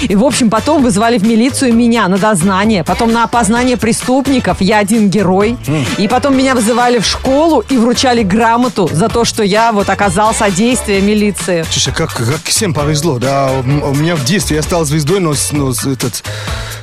И, 0.01 0.15
в 0.15 0.23
общем, 0.23 0.49
потом 0.49 0.81
вызвали 0.81 1.19
в 1.19 1.23
милицию 1.23 1.75
меня 1.75 2.07
на 2.07 2.17
дознание. 2.17 2.83
Потом 2.83 3.11
на 3.11 3.25
опознание 3.25 3.77
преступников. 3.77 4.57
Я 4.59 4.79
один 4.79 5.09
герой. 5.09 5.57
И 5.99 6.07
потом 6.07 6.35
меня 6.35 6.55
вызывали 6.55 6.97
в 6.97 7.05
школу 7.05 7.63
и 7.69 7.77
вручали 7.77 8.23
грамоту 8.23 8.89
за 8.91 9.07
то, 9.07 9.23
что 9.23 9.43
я 9.51 9.73
вот 9.73 9.89
оказал 9.89 10.33
содействие 10.33 11.01
милиции. 11.01 11.65
Слушай, 11.69 11.93
как, 11.93 12.13
как 12.13 12.41
всем 12.45 12.73
повезло, 12.73 13.19
да. 13.19 13.51
У 13.51 13.93
меня 13.93 14.15
в 14.15 14.23
детстве 14.23 14.55
я 14.55 14.63
стал 14.63 14.85
звездой, 14.85 15.19
но 15.19 15.33
но 15.51 15.71
этот, 15.71 16.23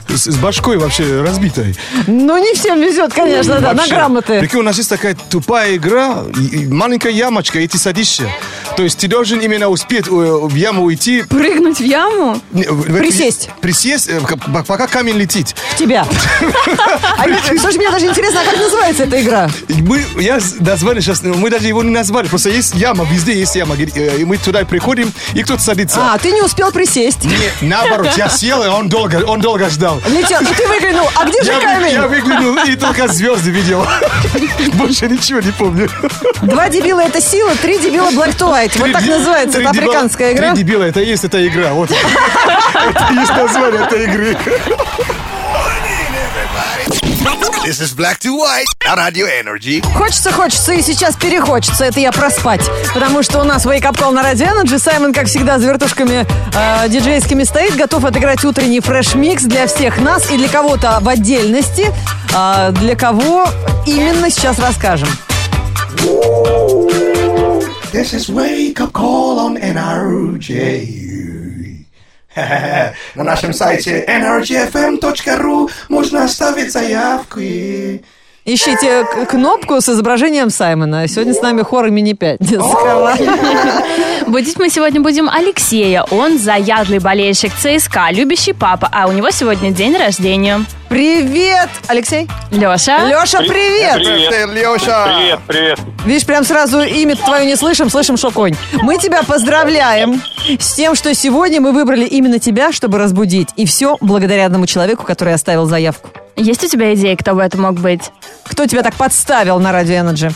с, 0.09 0.25
с 0.31 0.37
башкой 0.37 0.79
вообще 0.79 1.23
разбитой. 1.23 1.75
Ну, 2.07 2.37
не 2.38 2.55
всем 2.55 2.81
везет, 2.81 3.12
конечно, 3.12 3.55
да, 3.61 3.69
на 3.73 3.75
Вообще. 3.75 3.95
грамоты. 3.95 4.38
Прикинь, 4.41 4.61
у 4.61 4.62
нас 4.62 4.77
есть 4.79 4.88
такая 4.88 5.17
тупая 5.31 5.77
игра, 5.77 6.25
и- 6.37 6.62
и 6.62 6.67
маленькая 6.67 7.12
ямочка, 7.12 7.59
и 7.61 7.67
ты 7.69 7.79
садишься. 7.79 8.29
То 8.77 8.83
есть 8.83 8.99
ты 8.99 9.09
должен 9.09 9.41
именно 9.41 9.69
успеть 9.69 10.07
э, 10.07 10.11
в 10.11 10.55
яму 10.55 10.85
уйти. 10.85 11.23
Прыгнуть 11.25 11.79
в 11.79 11.85
яму? 11.85 12.41
Не, 12.53 12.65
Присесть. 12.65 13.50
Присесть, 13.61 14.09
э, 14.09 14.21
пока 14.67 14.87
камень 14.87 15.17
летит. 15.17 15.55
В 15.75 15.77
тебя. 15.77 16.07
А 17.19 17.25
Слушай, 17.59 17.77
мне 17.79 17.91
даже 17.91 18.07
интересно, 18.07 18.41
а 18.41 18.45
как 18.45 18.59
называется 18.59 19.05
эта 19.05 19.21
игра? 19.21 19.50
Мы, 19.69 20.05
я 20.19 20.38
назвали 20.61 21.00
сейчас, 21.00 21.23
мы 21.23 21.50
даже 21.50 21.67
его 21.67 21.83
не 21.83 21.91
назвали, 21.91 22.29
просто 22.29 22.50
есть 22.50 22.75
яма, 22.75 23.05
везде 23.11 23.38
есть 23.38 23.57
яма. 23.57 23.75
Э, 23.77 24.19
И 24.19 24.25
мы 24.25 24.37
туда 24.38 24.65
приходим, 24.65 25.12
и 25.35 25.43
кто-то 25.43 25.62
садится. 25.62 25.99
А, 26.15 26.19
ты 26.19 26.31
не 26.33 26.43
успел 26.43 26.71
присесть. 26.73 27.25
Не, 27.25 27.69
наоборот, 27.69 28.11
я 28.17 28.29
сел, 28.29 28.62
и 28.62 28.69
он 28.69 28.88
долго, 28.88 29.25
он 29.27 29.41
долго 29.41 29.69
ждал. 29.71 29.98
Летел, 30.07 30.40
и 30.40 30.55
ты 30.55 30.67
выглянул. 30.67 31.09
А 31.17 31.25
где 31.25 31.43
же 31.43 31.52
Я, 31.52 31.61
камень? 31.61 31.93
я 31.93 32.07
выглянул 32.07 32.57
и 32.64 32.76
только 32.76 33.09
звезды 33.09 33.50
видел. 33.50 33.87
Больше 34.75 35.09
ничего 35.09 35.40
не 35.40 35.50
помню. 35.52 35.88
Два 36.43 36.69
дебила 36.69 37.00
это 37.00 37.21
сила, 37.21 37.55
три 37.57 37.78
дебила 37.78 38.11
Black 38.11 38.37
to 38.37 38.49
White. 38.50 38.78
Вот 38.78 38.93
так 38.93 39.07
называется 39.07 39.61
эта 39.61 39.71
африканская 39.71 40.33
игра. 40.33 40.55
Три 40.55 40.62
дебила, 40.64 40.85
это 40.85 41.00
есть 41.00 41.25
эта 41.25 41.47
игра. 41.47 41.73
Вот. 41.73 41.90
Это 42.75 43.12
есть 43.12 43.33
название 43.33 43.83
этой 43.83 44.05
игры. 44.05 44.37
This 47.68 47.82
is 47.82 47.92
Black 47.92 48.18
to 48.20 48.34
White 48.34 48.64
на 48.87 48.94
Radio 48.96 49.26
Energy. 49.26 49.82
Хочется, 49.92 50.32
хочется, 50.32 50.72
и 50.72 50.80
сейчас 50.80 51.16
перехочется. 51.16 51.84
Это 51.84 52.00
я 52.00 52.12
проспать. 52.12 52.62
Потому 52.94 53.22
что 53.22 53.40
у 53.40 53.44
нас 53.44 53.66
Wake 53.66 53.82
Up 53.82 53.94
Call 53.94 54.12
на 54.12 54.22
Radio 54.22 54.48
Energy. 54.54 54.78
Саймон, 54.78 55.12
как 55.12 55.26
всегда, 55.26 55.58
с 55.58 55.62
вертушками 55.62 56.26
э, 56.54 56.88
диджейскими 56.88 57.44
стоит, 57.44 57.76
готов 57.76 58.06
отыграть 58.06 58.42
утренний 58.42 58.80
фреш-микс 58.80 59.42
для 59.42 59.66
всех 59.66 60.00
нас 60.00 60.30
и 60.30 60.38
для 60.38 60.48
кого-то 60.48 61.00
в 61.02 61.08
отдельности. 61.10 61.92
А 62.34 62.70
для 62.70 62.96
кого 62.96 63.46
именно 63.84 64.30
сейчас 64.30 64.58
расскажем. 64.58 65.08
This 67.92 68.14
is 68.14 68.30
Wake 68.30 68.76
Up 68.76 68.92
Call 68.92 69.38
on 69.40 69.62
NRJ. 69.62 71.08
На 73.16 73.25
нашем 73.25 73.54
сайте 73.54 74.07
energyfm.ru 74.07 75.66
можно 75.88 76.28
оставлять 76.28 76.73
заявки. 76.73 77.99
Ищите 78.50 79.05
кнопку 79.28 79.78
с 79.78 79.90
изображением 79.90 80.49
Саймона. 80.49 81.07
Сегодня 81.07 81.35
с 81.35 81.43
нами 81.43 81.61
хор 81.61 81.85
имени 81.88 82.14
5. 82.14 82.38
Будить 84.26 84.59
мы 84.59 84.71
сегодня 84.71 85.02
будем 85.02 85.28
Алексея. 85.28 86.02
Он 86.11 86.38
заядлый 86.38 86.99
болельщик 86.99 87.52
ЦСКА, 87.52 88.11
любящий 88.11 88.55
папа, 88.55 88.88
а 88.90 89.07
у 89.07 89.12
него 89.12 89.28
сегодня 89.28 89.71
день 89.71 89.95
рождения. 89.99 90.64
Привет, 90.88 91.69
Алексей. 91.88 92.26
Леша? 92.50 93.05
Леша, 93.05 93.40
привет. 93.40 93.97
Привет, 93.97 94.49
Леша. 94.55 95.19
Привет, 95.19 95.40
привет. 95.47 95.78
Видишь, 96.07 96.25
прям 96.25 96.43
сразу 96.43 96.81
имя 96.81 97.17
твое 97.17 97.45
не 97.45 97.55
слышим, 97.55 97.90
слышим 97.90 98.17
Шоконь. 98.17 98.55
Мы 98.81 98.97
тебя 98.97 99.25
поздравляем 99.25 100.23
с 100.59 100.73
тем, 100.73 100.95
что 100.95 101.14
сегодня 101.14 101.61
мы 101.61 101.73
выбрали 101.73 102.07
именно 102.07 102.38
тебя, 102.38 102.73
чтобы 102.73 102.97
разбудить. 102.97 103.49
И 103.57 103.67
все 103.67 103.99
благодаря 104.00 104.47
одному 104.47 104.64
человеку, 104.64 105.05
который 105.05 105.35
оставил 105.35 105.67
заявку. 105.67 106.09
Есть 106.38 106.62
у 106.62 106.68
тебя 106.68 106.95
идеи, 106.95 107.16
кто 107.16 107.35
бы 107.35 107.42
это 107.42 107.59
мог 107.59 107.75
быть? 107.75 108.11
Кто 108.45 108.66
тебя 108.66 108.83
так 108.83 108.95
подставил 108.95 109.59
на 109.59 109.73
радио 109.73 109.97
Energy? 109.97 110.33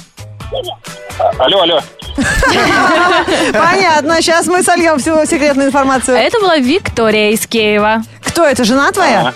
Алло, 1.39 1.63
алло. 1.63 1.81
Понятно, 3.53 4.21
сейчас 4.21 4.47
мы 4.47 4.63
сольем 4.63 4.99
всю 4.99 5.25
секретную 5.25 5.69
информацию. 5.69 6.17
Это 6.17 6.41
была 6.41 6.57
Виктория 6.57 7.31
из 7.31 7.47
Киева. 7.47 8.03
Кто 8.25 8.45
это, 8.45 8.65
жена 8.65 8.91
твоя? 8.91 9.33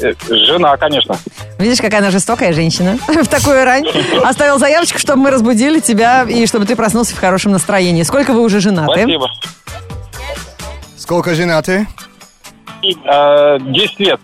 Э, 0.00 0.12
Жена, 0.28 0.76
конечно. 0.76 1.16
Видишь, 1.58 1.80
какая 1.80 2.00
она 2.00 2.10
жестокая 2.10 2.52
женщина. 2.52 2.96
В 3.08 3.26
такую 3.26 3.64
рань. 3.64 3.84
Оставил 4.22 4.58
заявочку, 4.58 4.98
чтобы 4.98 5.22
мы 5.24 5.30
разбудили 5.30 5.80
тебя 5.80 6.22
и 6.22 6.46
чтобы 6.46 6.64
ты 6.64 6.76
проснулся 6.76 7.14
в 7.16 7.18
хорошем 7.18 7.52
настроении. 7.52 8.04
Сколько 8.04 8.32
вы 8.32 8.42
уже 8.42 8.60
женаты? 8.60 9.00
Спасибо. 9.00 9.28
Сколько 10.96 11.34
женаты? 11.34 11.86
Э, 13.04 13.58
10 13.60 14.00
лет. 14.00 14.20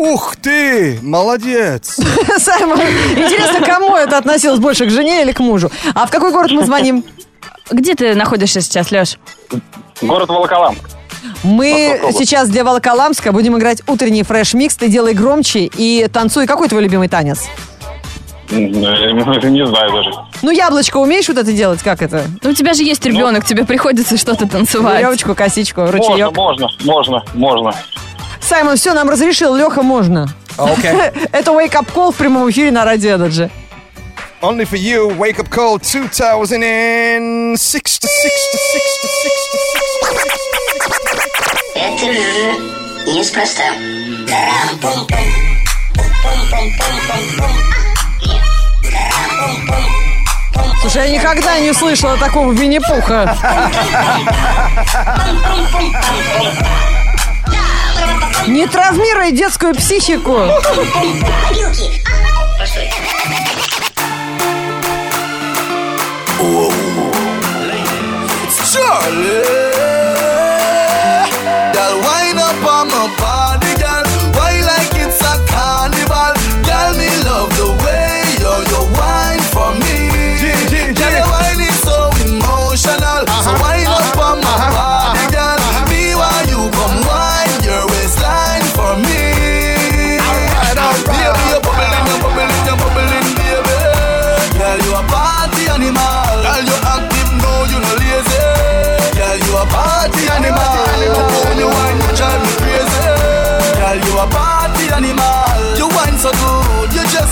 Ух 0.00 0.34
ты, 0.36 0.98
молодец. 1.02 2.00
Саймон, 2.38 2.80
интересно, 2.80 3.60
кому 3.60 3.94
это 3.94 4.16
относилось 4.16 4.58
больше, 4.58 4.86
к 4.86 4.90
жене 4.90 5.20
или 5.20 5.32
к 5.32 5.40
мужу? 5.40 5.70
А 5.94 6.06
в 6.06 6.10
какой 6.10 6.32
город 6.32 6.50
мы 6.52 6.64
звоним? 6.64 7.04
Где 7.70 7.94
ты 7.94 8.14
находишься 8.14 8.62
сейчас, 8.62 8.90
Леш? 8.90 9.18
Город 10.00 10.30
Волоколамск. 10.30 10.80
Мы 11.42 12.00
сейчас 12.16 12.48
для 12.48 12.64
Волоколамска 12.64 13.30
будем 13.32 13.58
играть 13.58 13.82
утренний 13.86 14.22
фреш-микс. 14.22 14.74
Ты 14.76 14.88
делай 14.88 15.12
громче 15.12 15.66
и 15.66 16.08
танцуй. 16.10 16.46
Какой 16.46 16.68
твой 16.68 16.80
любимый 16.82 17.08
танец? 17.08 17.44
Не 18.50 19.66
знаю 19.66 19.92
даже. 19.92 20.10
Ну, 20.40 20.50
яблочко 20.50 20.96
умеешь 20.96 21.28
вот 21.28 21.36
это 21.36 21.52
делать? 21.52 21.82
Как 21.82 22.00
это? 22.00 22.24
Ну, 22.42 22.50
у 22.50 22.54
тебя 22.54 22.72
же 22.72 22.84
есть 22.84 23.04
ребенок, 23.04 23.44
тебе 23.44 23.66
приходится 23.66 24.16
что-то 24.16 24.48
танцевать. 24.48 25.00
Веревочку, 25.00 25.34
косичку, 25.34 25.82
Можно, 25.82 25.98
ручеек. 25.98 26.34
можно, 26.34 26.68
можно, 26.84 27.22
можно. 27.34 27.74
Саймон, 28.40 28.76
все, 28.76 28.94
нам 28.94 29.08
разрешил. 29.08 29.54
Леха, 29.54 29.82
можно. 29.82 30.28
Окей. 30.56 30.90
Это 31.32 31.52
Wake 31.52 31.72
Up 31.72 31.86
Call 31.94 32.12
в 32.12 32.16
прямом 32.16 32.50
эфире 32.50 32.70
на 32.70 32.84
Радио 32.84 33.16
Energy. 33.16 33.50
Only 34.42 34.64
for 34.64 34.78
you, 34.78 35.10
wake 35.18 35.38
up 35.38 35.50
call 35.50 35.78
2006 35.78 38.04
Это 41.74 41.98
же 41.98 42.12
неспроста. 43.12 43.64
Слушай, 50.80 51.10
я 51.10 51.18
никогда 51.18 51.60
не 51.60 51.74
слышала 51.74 52.16
такого 52.16 52.52
Винни-Пуха. 52.52 53.36
Не 58.46 58.66
травмируй 58.66 59.32
детскую 59.32 59.74
психику. 59.74 60.38
Charlie. 68.72 69.49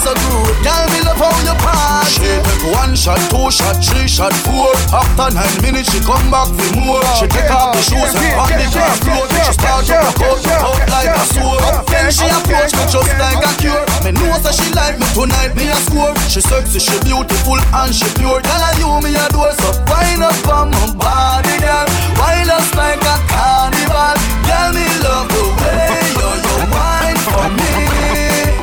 So 0.09 0.15
good. 0.25 0.55
Girl, 0.65 0.85
me 0.93 1.01
love 1.05 1.21
how 1.21 1.37
you 1.45 1.57
party. 1.61 2.09
She 2.09 2.21
take 2.25 2.65
one 2.73 2.97
shot, 2.97 3.21
two 3.29 3.51
shot, 3.53 3.77
three 3.85 4.09
shot, 4.09 4.33
four. 4.49 4.73
After 4.93 5.29
nine 5.37 5.57
minutes, 5.61 5.93
she 5.93 6.01
come 6.01 6.31
back 6.33 6.49
for 6.49 6.69
more. 6.81 7.05
She 7.21 7.27
take 7.29 7.51
off 7.53 7.77
the 7.77 7.83
shoes 7.85 8.13
and 8.17 8.33
on 8.41 8.49
the 8.49 8.67
dance 8.73 9.01
floor. 9.05 9.25
She 9.29 9.53
start 9.53 9.85
to 9.85 9.95
rock 10.01 10.21
out, 10.25 10.41
rock 10.49 10.65
out 10.65 10.81
like 10.89 11.13
a 11.13 11.25
sword. 11.35 11.61
Then 11.89 12.09
she 12.09 12.25
approach 12.25 12.73
me 12.73 12.85
just 12.89 13.13
like 13.21 13.43
a 13.45 13.53
cure. 13.61 13.85
Me 14.05 14.11
know 14.17 14.33
that 14.41 14.55
she 14.57 14.69
like 14.73 14.97
me 14.97 15.07
tonight, 15.13 15.53
me 15.57 15.69
a 15.69 15.77
score. 15.85 16.15
She 16.33 16.41
sexy, 16.41 16.81
she 16.81 16.97
beautiful 17.05 17.61
and 17.61 17.93
she 17.93 18.09
pure. 18.17 18.41
Girl, 18.41 18.63
I 18.65 18.73
you 18.81 18.89
me 19.05 19.13
a 19.13 19.27
door, 19.29 19.53
so 19.61 19.69
wind 19.93 20.25
up 20.25 20.49
on 20.49 20.73
my 20.73 20.89
body, 20.97 21.55
girl. 21.61 21.87
Wind 22.17 22.49
us 22.49 22.69
like 22.73 23.03
a 23.05 23.17
carnival. 23.29 24.17
Girl, 24.49 24.71
me 24.73 24.87
love 25.05 25.29
the 25.29 25.45
way 25.61 26.01
you 26.17 26.29
you 26.41 26.57
wine 26.73 27.21
for 27.29 27.45
me. 27.53 27.73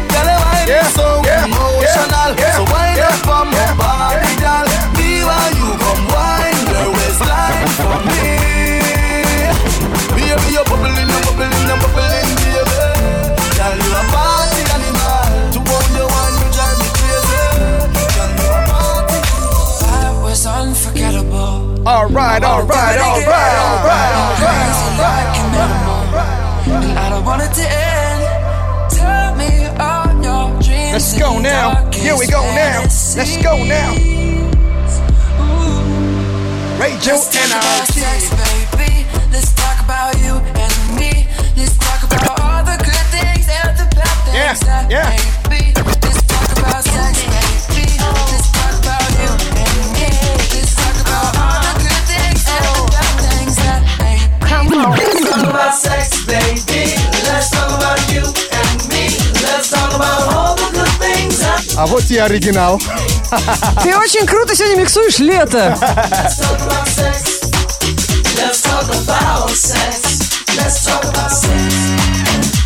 Girl, 0.10 0.26
I 0.26 0.36
wine 0.42 0.68
Yeah, 0.68 0.88
so 0.98 1.05
unforgettable. 21.86 21.88
All 21.88 22.08
right, 22.10 22.44
all 22.44 22.64
right, 22.64 22.98
all 23.00 23.22
right, 23.22 23.58
all 23.58 23.84
right, 23.86 24.14
all 24.16 24.36
right. 24.42 25.36
And 26.68 27.00
I 27.00 27.10
don't 27.10 27.26
want 27.26 27.42
it 27.42 27.54
to 27.54 27.62
end. 27.62 28.26
Tell 28.92 29.36
me 29.36 29.68
all 29.80 30.08
your 30.24 30.62
dreams. 30.62 30.94
Let's 30.94 31.18
go 31.18 31.40
now. 31.40 31.90
Here 31.92 32.18
we 32.18 32.28
go 32.28 32.42
now. 32.42 32.82
Let's 32.82 33.38
go 33.42 33.64
now. 33.64 33.94
Radio 36.80 37.14
Let's 37.14 37.30
talk 37.30 37.46
about 37.46 37.88
NRG. 37.88 37.94
sex, 37.94 38.30
baby. 38.76 39.06
Let's 39.32 39.54
talk 39.54 39.80
about 39.84 40.18
you 40.20 40.55
that 62.08 62.12
А 62.12 62.12
вот 62.12 62.12
и 62.12 62.18
оригинал. 62.18 62.80
Ты 63.84 63.98
очень 63.98 64.26
круто 64.26 64.56
сегодня 64.56 64.82
миксуешь 64.82 65.20
лето. 65.20 65.76
Let's 68.38 68.62
talk 68.62 68.90
about 68.90 69.50
sex. 69.50 70.44
Let's 70.58 70.86
talk 70.86 71.04
about 71.04 71.32
sex. 71.32 72.65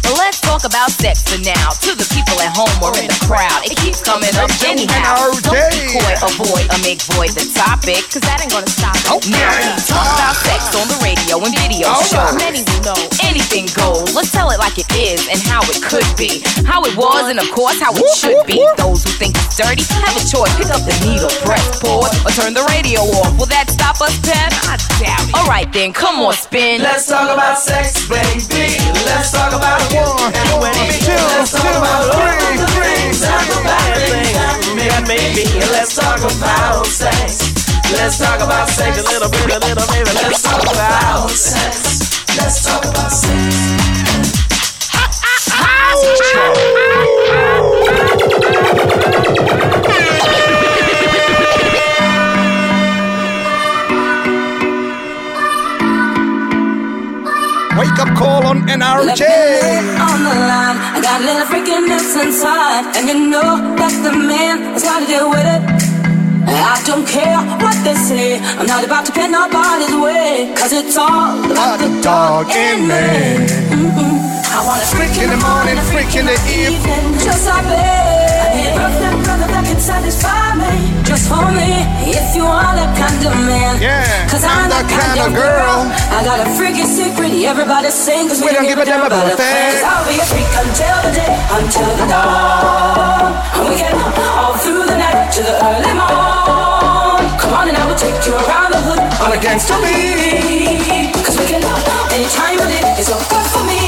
Let's 0.59 0.75
talk 0.75 0.75
about 0.75 0.91
sex. 0.91 1.09
Let's 1.09 1.23
talk 1.23 1.23
about 1.23 1.23
sex 1.23 1.23
for 1.23 1.39
now. 1.39 1.71
To 1.71 1.91
the 1.95 2.07
people 2.11 2.35
at 2.43 2.51
home 2.51 2.75
or 2.83 2.91
in 2.99 3.07
the 3.07 3.19
crowd, 3.23 3.63
it 3.63 3.79
keeps 3.79 4.03
coming 4.03 4.35
up 4.35 4.51
anyhow. 4.67 5.31
Don't 5.39 5.55
be 5.71 5.79
coy, 5.87 6.13
avoid 6.19 6.67
or 6.67 6.79
make 6.83 6.99
void 7.15 7.31
the 7.31 7.47
topic, 7.55 8.03
cause 8.11 8.19
that 8.27 8.43
ain't 8.43 8.51
gonna 8.51 8.67
stop 8.67 8.99
it. 8.99 9.23
Now 9.31 9.55
we 9.55 9.71
talk 9.87 10.03
about 10.19 10.35
sex 10.35 10.75
on 10.75 10.83
the 10.91 10.99
radio 10.99 11.39
and 11.39 11.55
video 11.63 11.87
show. 12.11 12.27
Many 12.35 12.67
will 12.67 12.91
know 12.91 12.99
anything 13.23 13.71
goes. 13.71 14.11
Let's 14.11 14.35
tell 14.35 14.51
it 14.51 14.59
like 14.59 14.75
it 14.75 14.89
is 14.91 15.23
and 15.31 15.39
how 15.47 15.63
it 15.63 15.79
could 15.79 16.07
be, 16.19 16.43
how 16.67 16.83
it 16.83 16.91
was, 16.99 17.31
and 17.31 17.39
of 17.39 17.47
course 17.55 17.79
how 17.79 17.95
it 17.95 18.11
should 18.19 18.43
be. 18.43 18.59
Those 18.75 19.07
who 19.07 19.15
think 19.15 19.39
it's 19.39 19.55
dirty 19.55 19.87
have 19.87 20.11
a 20.11 20.23
choice. 20.27 20.51
Pick 20.59 20.75
up 20.75 20.83
the 20.83 20.95
needle, 21.07 21.31
press 21.47 21.79
pause, 21.79 22.11
or 22.27 22.35
turn 22.35 22.51
the 22.51 22.67
radio 22.67 22.99
off. 23.23 23.31
Will 23.39 23.47
that 23.47 23.71
stop 23.71 24.03
us, 24.03 24.11
Pep? 24.27 24.51
I 24.67 24.75
doubt 24.99 25.23
it. 25.23 25.35
All 25.39 25.47
right 25.47 25.71
then, 25.71 25.95
come 25.95 26.19
on, 26.19 26.35
spin. 26.35 26.83
Let's 26.83 27.07
talk 27.07 27.31
about 27.31 27.55
sex, 27.63 28.03
baby. 28.11 28.75
Let's 29.07 29.31
talk 29.31 29.55
about 29.55 29.79
you 29.95 30.48
and 30.57 30.75
me. 30.75 30.97
Let's 31.37 31.51
talk 31.51 31.75
about 31.77 32.09
all 32.09 32.25
the 32.25 32.57
good 32.57 32.73
things 32.81 33.21
and 33.21 33.45
the 33.49 33.59
bad 33.63 33.97
things 34.09 34.79
that 34.89 35.05
may 35.07 35.21
be. 35.35 35.45
Let's 35.71 35.95
talk 35.95 36.19
about 36.19 36.85
sex. 36.85 37.53
Let's 37.93 38.17
talk 38.17 38.41
about 38.41 38.69
sex 38.69 38.99
a 38.99 39.03
little 39.03 39.29
bit, 39.29 39.49
a 39.53 39.59
little 39.59 39.87
baby. 39.93 40.09
Let's 40.23 40.41
talk 40.41 40.63
about 40.63 41.29
sex. 41.29 42.25
Let's 42.37 42.65
talk 42.65 42.85
about 42.85 43.11
sex. 43.11 43.88
Wake 57.99 58.07
up 58.07 58.17
call 58.17 58.47
on 58.47 58.61
NRJ. 58.63 59.27
on 59.99 60.19
the 60.23 60.35
line. 60.47 60.77
I 60.95 61.01
got 61.03 61.19
a 61.19 61.25
little 61.27 61.47
freaking 61.51 61.83
nips 61.83 62.15
inside, 62.15 62.95
and 62.95 63.09
you 63.11 63.27
know 63.27 63.75
that's 63.75 63.99
the 63.99 64.15
man 64.15 64.71
that's 64.71 64.83
gotta 64.87 65.05
deal 65.05 65.29
with 65.29 65.43
it. 65.43 65.61
I 66.47 66.79
don't 66.87 67.05
care 67.05 67.35
what 67.59 67.75
they 67.83 67.95
say. 67.95 68.39
I'm 68.55 68.67
not 68.67 68.85
about 68.85 69.05
to 69.07 69.11
pin 69.11 69.31
nobody's 69.31 69.91
way, 69.99 70.47
cause 70.55 70.71
it's 70.71 70.95
all 70.95 71.43
about 71.43 71.79
the 71.83 71.91
dog 71.99 72.47
in 72.55 72.87
me. 72.87 73.03
Mm-mm. 73.67 74.15
I 74.47 74.63
want 74.63 74.79
a 74.79 74.87
freak 74.95 75.19
in 75.19 75.35
the 75.35 75.39
morning, 75.43 75.75
a 75.75 75.85
freak 75.91 76.15
in 76.15 76.23
the 76.23 76.39
evening. 76.55 77.03
Just 77.19 77.51
like 77.51 77.67
me. 77.67 77.83
I 77.83 78.47
need 78.55 78.71
a 78.71 78.79
perfect 78.79 79.17
brother 79.27 79.47
that 79.51 79.63
can 79.67 79.79
satisfy 79.79 80.55
me. 80.55 80.71
Just 81.03 81.27
for 81.27 81.43
me, 81.51 81.83
if 82.15 82.31
you 82.31 82.47
are 82.47 82.73
that 82.79 82.91
kind 82.95 83.21
of 83.27 83.35
man. 83.43 83.81
Yeah, 83.83 84.07
Cause 84.31 84.47
I'm, 84.47 84.55
I'm 84.55 84.69
that 84.71 84.87
that 84.87 85.19
kind, 85.19 85.19
of 85.19 85.35
girl. 85.35 85.78
I 86.19 86.23
got 86.25 86.45
a 86.45 86.51
freaky 86.59 86.83
secret, 86.83 87.31
everybody 87.47 87.89
sing. 87.89 88.27
Cause 88.27 88.43
we, 88.43 88.51
don't 88.51 88.67
give 88.67 88.77
a 88.77 88.83
damn 88.83 89.07
about 89.07 89.31
a 89.31 89.37
thing. 89.37 89.71
I'll 89.87 90.03
be 90.03 90.19
a 90.19 90.25
freak 90.27 90.51
until 90.51 90.99
the 91.07 91.15
day, 91.15 91.31
until 91.47 91.87
the 91.95 92.07
dawn. 92.11 93.31
And 93.55 93.69
we 93.69 93.79
get 93.79 93.95
all 94.35 94.51
through 94.59 94.83
the 94.83 94.97
night 94.99 95.31
to 95.31 95.41
the 95.41 95.55
early 95.63 95.95
morn. 95.95 97.23
Come 97.39 97.53
on 97.55 97.69
and 97.69 97.77
I 97.77 97.87
will 97.87 97.95
take 97.95 98.19
you 98.27 98.35
around 98.35 98.73
the 98.75 98.81
hood 98.83 98.99
on 98.99 99.31
a 99.31 99.39
gangster 99.39 99.79
beat. 99.79 101.15
Cause 101.23 101.39
we 101.39 101.45
can 101.47 101.61
love 101.61 101.87
anytime 102.11 102.59
of 102.59 102.67
day. 102.67 102.99
It's 102.99 103.07
so 103.07 103.15
good 103.15 103.47
for 103.55 103.63
me. 103.63 103.79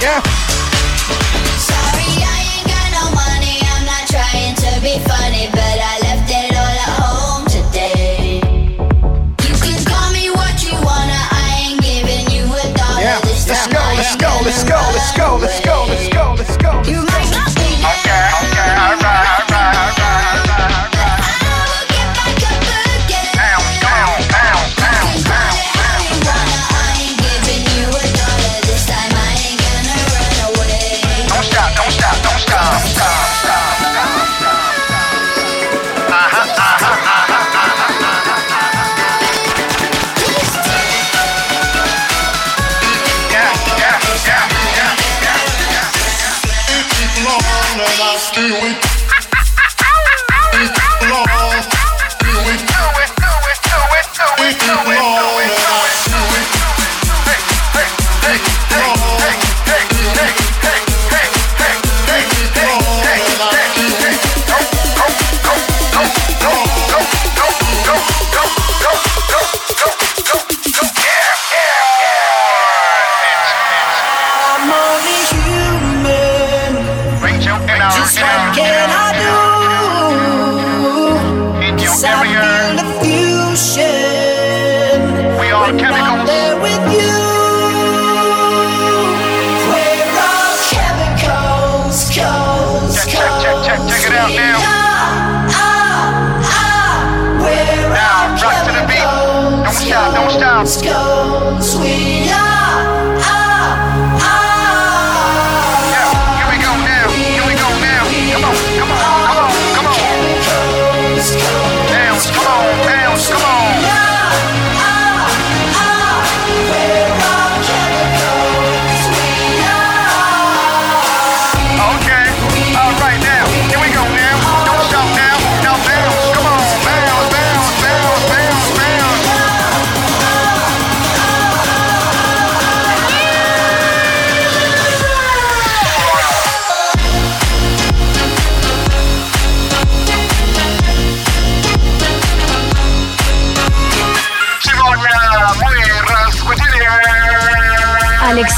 Yeah, 0.00 0.45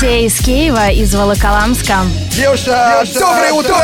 Алексей 0.01 0.27
из 0.27 0.39
Киева, 0.39 0.91
из 0.91 1.13
Волоколамска. 1.13 2.03
Девушка, 2.31 3.05
доброе 3.15 3.53
утро! 3.53 3.75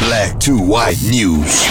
Black 0.00 0.38
to 0.40 0.56
white 0.58 0.96
news. 1.10 1.64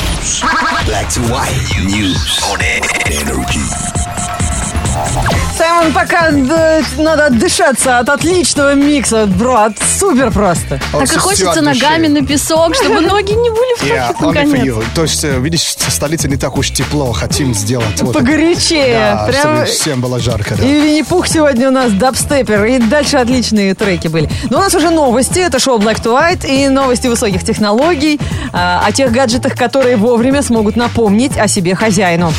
Black 0.85 1.09
to 1.09 1.21
white 1.33 1.57
news 1.83 2.39
on 2.43 2.61
energy. 2.61 3.63
Саймон, 5.57 5.91
пока 5.93 6.29
д- 6.31 6.83
надо 6.97 7.25
отдышаться 7.27 7.99
от 7.99 8.09
отличного 8.09 8.75
микса, 8.75 9.25
бро, 9.25 9.55
от 9.63 9.77
супер 10.03 10.31
просто. 10.31 10.79
Так 10.91 11.13
и 11.13 11.17
хочется 11.17 11.61
ногами 11.61 12.07
на 12.07 12.25
песок, 12.25 12.75
чтобы 12.75 13.01
ноги 13.13 13.31
не 13.31 13.49
были 13.49 13.75
в 13.77 14.21
наконец. 14.21 14.65
you. 14.65 14.83
То 14.95 15.03
есть, 15.03 15.23
э, 15.23 15.39
видишь, 15.39 15.61
в 15.77 15.91
столице 15.91 16.27
не 16.27 16.35
так 16.37 16.57
уж 16.57 16.71
тепло, 16.71 17.11
хотим 17.13 17.53
сделать. 17.53 18.01
вот. 18.01 18.13
Погорячее. 18.13 18.93
Да, 18.95 19.25
Прям- 19.27 19.39
чтобы 19.41 19.65
всем 19.65 20.01
было 20.01 20.19
жарко. 20.19 20.55
да. 20.55 20.63
И 20.65 20.73
Винни-Пух 20.81 21.27
сегодня 21.27 21.69
у 21.69 21.71
нас 21.71 21.91
дабстепер. 21.93 22.65
И 22.65 22.79
дальше 22.79 23.17
отличные 23.17 23.73
треки 23.75 24.07
были. 24.09 24.29
Но 24.49 24.57
у 24.57 24.61
нас 24.61 24.73
уже 24.75 24.89
новости. 24.89 25.39
Это 25.39 25.59
шоу 25.59 25.79
Black 25.79 26.01
to 26.01 26.13
White 26.17 26.45
и 26.47 26.67
новости 26.69 27.07
высоких 27.07 27.43
технологий. 27.43 28.19
а, 28.51 28.83
о 28.85 28.91
тех 28.91 29.11
гаджетах, 29.11 29.55
которые 29.55 29.95
вовремя 29.95 30.41
смогут 30.41 30.75
напомнить 30.75 31.37
о 31.37 31.47
себе 31.47 31.75
хозяину. 31.75 32.33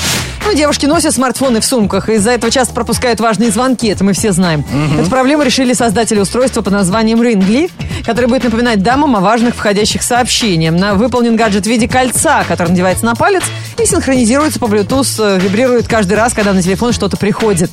Ну, 0.46 0.52
девушки 0.54 0.84
носят 0.84 1.14
смартфоны 1.14 1.60
в 1.60 1.64
сумках. 1.64 2.10
и 2.10 2.14
Из-за 2.14 2.32
этого 2.32 2.52
часто 2.52 2.74
пропускают 2.74 3.18
важные 3.18 3.50
звонки. 3.50 3.88
Это 3.88 4.04
мы 4.04 4.12
все 4.12 4.30
знаем. 4.32 4.62
Эту 5.00 5.08
проблему 5.08 5.42
решили 5.42 5.72
создатели 5.72 6.20
устройства 6.20 6.60
под 6.60 6.74
названием 6.74 7.22
Ringly, 7.54 7.70
который 8.04 8.26
будет 8.26 8.44
напоминать 8.44 8.82
дамам 8.82 9.16
о 9.16 9.20
важных 9.20 9.54
входящих 9.54 10.02
сообщениях. 10.02 10.74
На, 10.74 10.94
выполнен 10.94 11.36
гаджет 11.36 11.64
в 11.64 11.68
виде 11.68 11.88
кольца, 11.88 12.44
который 12.46 12.70
надевается 12.70 13.04
на 13.04 13.14
палец 13.14 13.44
и 13.80 13.86
синхронизируется 13.86 14.58
по 14.58 14.66
Bluetooth, 14.66 15.36
э, 15.36 15.38
вибрирует 15.40 15.88
каждый 15.88 16.14
раз, 16.14 16.32
когда 16.32 16.52
на 16.52 16.62
телефон 16.62 16.92
что-то 16.92 17.16
приходит. 17.16 17.70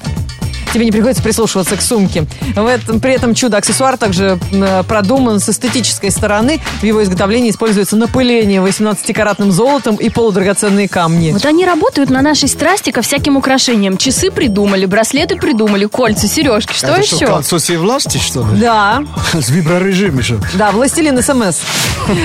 Тебе 0.73 0.86
не 0.86 0.91
приходится 0.91 1.21
прислушиваться 1.21 1.75
к 1.75 1.81
сумке. 1.81 2.25
В 2.55 2.65
этом, 2.65 2.99
при 2.99 3.13
этом 3.13 3.34
чудо-аксессуар 3.34 3.97
также 3.97 4.39
э, 4.51 4.84
продуман 4.88 5.39
с 5.39 5.49
эстетической 5.49 6.12
стороны. 6.12 6.60
В 6.79 6.84
его 6.84 7.03
изготовлении 7.03 7.49
используется 7.51 7.95
напыление 7.97 8.62
18-каратным 8.62 9.51
золотом 9.51 9.95
и 9.97 10.10
полудрагоценные 10.10 10.88
камни. 10.88 11.31
Вот 11.31 11.45
они 11.45 11.65
работают 11.65 12.10
на 12.10 12.21
нашей 12.21 12.47
страсти 12.47 12.91
ко 12.91 13.01
всяким 13.01 13.36
украшениям. 13.38 13.97
Часы 13.97 14.31
придумали, 14.31 14.86
браслеты 14.86 15.36
придумали, 15.36 15.86
кольца, 15.86 16.27
сережки. 16.27 16.73
Что 16.73 16.88
Это 16.88 17.01
еще? 17.01 17.15
что, 17.17 17.25
кольцо 17.27 17.57
всей 17.57 17.77
власти, 17.77 18.17
что 18.17 18.41
ли? 18.51 18.60
Да, 18.62 19.03
С 19.34 19.49
виброрежимом 19.49 20.21
что? 20.23 20.39
да, 20.53 20.71
властелин 20.71 21.21
СМС. 21.21 21.60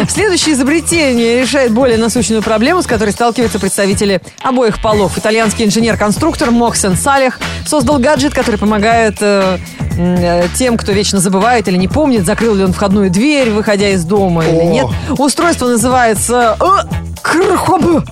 Следующее 0.08 0.54
изобретение 0.54 1.40
решает 1.42 1.72
более 1.72 1.98
насущную 1.98 2.42
проблему, 2.42 2.82
с 2.82 2.86
которой 2.86 3.10
сталкиваются 3.10 3.58
представители 3.58 4.20
обоих 4.42 4.80
полов. 4.80 5.18
Итальянский 5.18 5.64
инженер-конструктор 5.64 6.50
Моксен 6.50 6.96
Салех 6.96 7.40
создал 7.66 7.98
гаджет, 7.98 8.34
который 8.36 8.58
помогает 8.58 9.16
э, 9.20 9.58
э, 9.96 10.48
тем, 10.54 10.76
кто 10.76 10.92
вечно 10.92 11.18
забывает 11.18 11.66
или 11.68 11.76
не 11.76 11.88
помнит, 11.88 12.26
закрыл 12.26 12.54
ли 12.54 12.62
он 12.62 12.72
входную 12.72 13.10
дверь, 13.10 13.50
выходя 13.50 13.88
из 13.88 14.04
дома 14.04 14.44
или 14.44 14.58
О. 14.58 14.64
нет. 14.64 14.86
Устройство 15.18 15.66
называется 15.66 16.56
э, 16.60 16.64
Крхоб. 17.22 18.04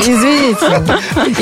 Извините. 0.00 0.82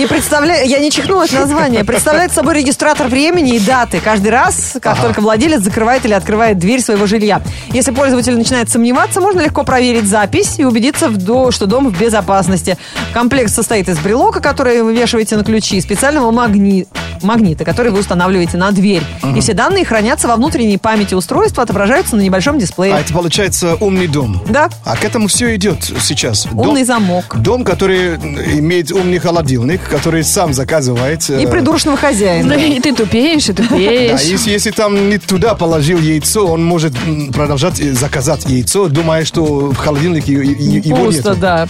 И 0.00 0.06
представляю, 0.06 0.68
я 0.68 0.78
не 0.78 0.90
чихнула 0.90 1.24
это 1.24 1.40
название. 1.40 1.84
Представляет 1.84 2.32
собой 2.32 2.54
регистратор 2.54 3.08
времени 3.08 3.56
и 3.56 3.60
даты. 3.60 4.00
Каждый 4.02 4.28
раз, 4.28 4.76
как 4.80 5.00
только 5.00 5.20
владелец 5.20 5.60
закрывает 5.62 6.04
или 6.04 6.12
открывает 6.12 6.58
дверь 6.58 6.80
своего 6.80 7.06
жилья. 7.06 7.40
Если 7.72 7.90
пользователь 7.92 8.36
начинает 8.36 8.70
сомневаться, 8.70 9.20
можно 9.20 9.40
легко 9.40 9.64
проверить 9.64 10.04
запись 10.08 10.54
и 10.58 10.64
убедиться, 10.64 11.08
в 11.08 11.16
до- 11.16 11.50
что 11.50 11.66
дом 11.66 11.88
в 11.88 11.98
безопасности. 11.98 12.76
Комплект 13.12 13.50
состоит 13.50 13.88
из 13.88 13.98
брелока, 13.98 14.40
который 14.40 14.82
вы 14.82 14.94
вешаете 14.94 15.36
на 15.36 15.44
ключи, 15.44 15.76
и 15.76 15.80
специального 15.80 16.30
магни- 16.30 16.86
магнита, 17.22 17.64
который 17.64 17.92
вы 17.92 18.00
устанавливаете 18.00 18.56
на 18.56 18.70
дверь. 18.70 19.02
И 19.36 19.40
все 19.40 19.52
данные 19.54 19.84
хранятся 19.84 20.28
во 20.28 20.36
внутренней 20.36 20.78
памяти 20.78 21.14
устройства, 21.14 21.62
отображаются 21.62 22.16
на 22.16 22.20
небольшом 22.20 22.58
дисплее. 22.58 22.94
А 22.94 23.00
это 23.00 23.12
получается 23.12 23.76
умный 23.80 24.06
дом. 24.06 24.42
Да. 24.48 24.68
А 24.84 24.96
к 24.96 25.04
этому 25.04 25.28
все 25.28 25.54
идет 25.56 25.82
сейчас. 26.00 26.46
Умный 26.52 26.84
дом, 26.84 26.86
замок. 26.86 27.36
Дом, 27.38 27.64
который 27.64 28.18
имеет 28.24 28.92
умный 28.92 29.18
холодильник, 29.18 29.80
который 29.88 30.22
сам 30.24 30.52
заказывает. 30.52 31.28
И 31.30 31.44
э, 31.44 31.48
придурочного 31.48 31.96
хозяина. 31.96 32.48
Да, 32.50 32.54
и 32.56 32.80
ты 32.80 32.94
тупеешь, 32.94 33.48
и 33.48 33.52
Да, 33.52 33.64
тупеешь. 33.64 34.20
если, 34.22 34.50
если 34.50 34.70
там 34.70 35.08
не 35.08 35.18
туда 35.18 35.54
положил 35.54 35.98
яйцо, 35.98 36.46
он 36.46 36.64
может 36.64 36.92
продолжать 37.34 37.80
э, 37.80 37.92
заказать 37.92 38.44
яйцо, 38.46 38.88
думая, 38.88 39.24
что 39.24 39.44
в 39.70 39.76
холодильнике 39.76 40.32
его 40.32 40.96
Пусто, 41.04 41.30
нет. 41.30 41.40
да. 41.40 41.66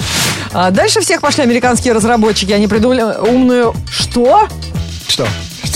А 0.53 0.71
дальше 0.71 1.01
всех 1.01 1.21
пошли 1.21 1.43
американские 1.45 1.93
разработчики. 1.95 2.53
Они 2.53 2.67
придумали 2.67 3.03
умную... 3.03 3.75
Что? 3.91 4.49
Что? 5.09 5.27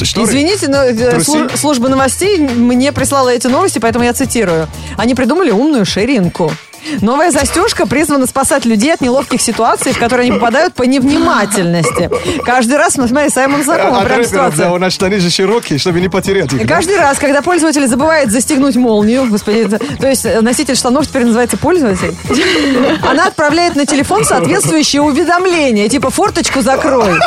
Что? 0.02 0.24
Извините, 0.24 0.68
но 0.68 0.82
э, 0.82 1.20
служ- 1.20 1.56
служба 1.56 1.88
новостей 1.88 2.38
мне 2.38 2.92
прислала 2.92 3.28
эти 3.28 3.46
новости, 3.46 3.78
поэтому 3.78 4.04
я 4.04 4.12
цитирую. 4.12 4.68
Они 4.96 5.14
придумали 5.14 5.50
умную 5.50 5.84
ширинку. 5.84 6.52
Новая 7.00 7.30
застежка 7.30 7.86
призвана 7.86 8.26
спасать 8.26 8.64
людей 8.64 8.92
от 8.92 9.00
неловких 9.00 9.40
ситуаций, 9.40 9.92
в 9.92 9.98
которые 9.98 10.28
они 10.28 10.38
попадают 10.38 10.74
по 10.74 10.82
невнимательности. 10.82 12.10
Каждый 12.44 12.76
раз, 12.76 12.96
ну, 12.96 13.06
смотри, 13.08 13.30
Саймон 13.30 13.62
знакома 13.62 13.98
От 13.98 14.04
прям 14.04 14.18
рэперов, 14.18 14.26
ситуация. 14.26 14.66
да, 14.66 14.72
у 14.72 14.78
нас 14.78 14.92
штаны 14.92 15.18
же 15.20 15.30
широкие, 15.30 15.78
чтобы 15.78 16.00
не 16.00 16.08
потерять 16.08 16.52
их. 16.52 16.60
И 16.62 16.64
да? 16.64 16.74
каждый 16.76 16.96
раз, 16.96 17.18
когда 17.18 17.42
пользователь 17.42 17.86
забывает 17.86 18.30
застегнуть 18.30 18.76
молнию, 18.76 19.26
господи, 19.28 19.68
то 19.68 20.08
есть 20.08 20.24
э, 20.24 20.40
носитель 20.40 20.76
штанов 20.76 21.06
теперь 21.06 21.24
называется 21.24 21.56
пользователь, 21.56 22.14
она 23.08 23.26
отправляет 23.26 23.76
на 23.76 23.86
телефон 23.86 24.24
соответствующее 24.24 25.02
уведомление, 25.02 25.88
типа 25.88 26.10
форточку 26.10 26.60
закрой. 26.60 27.18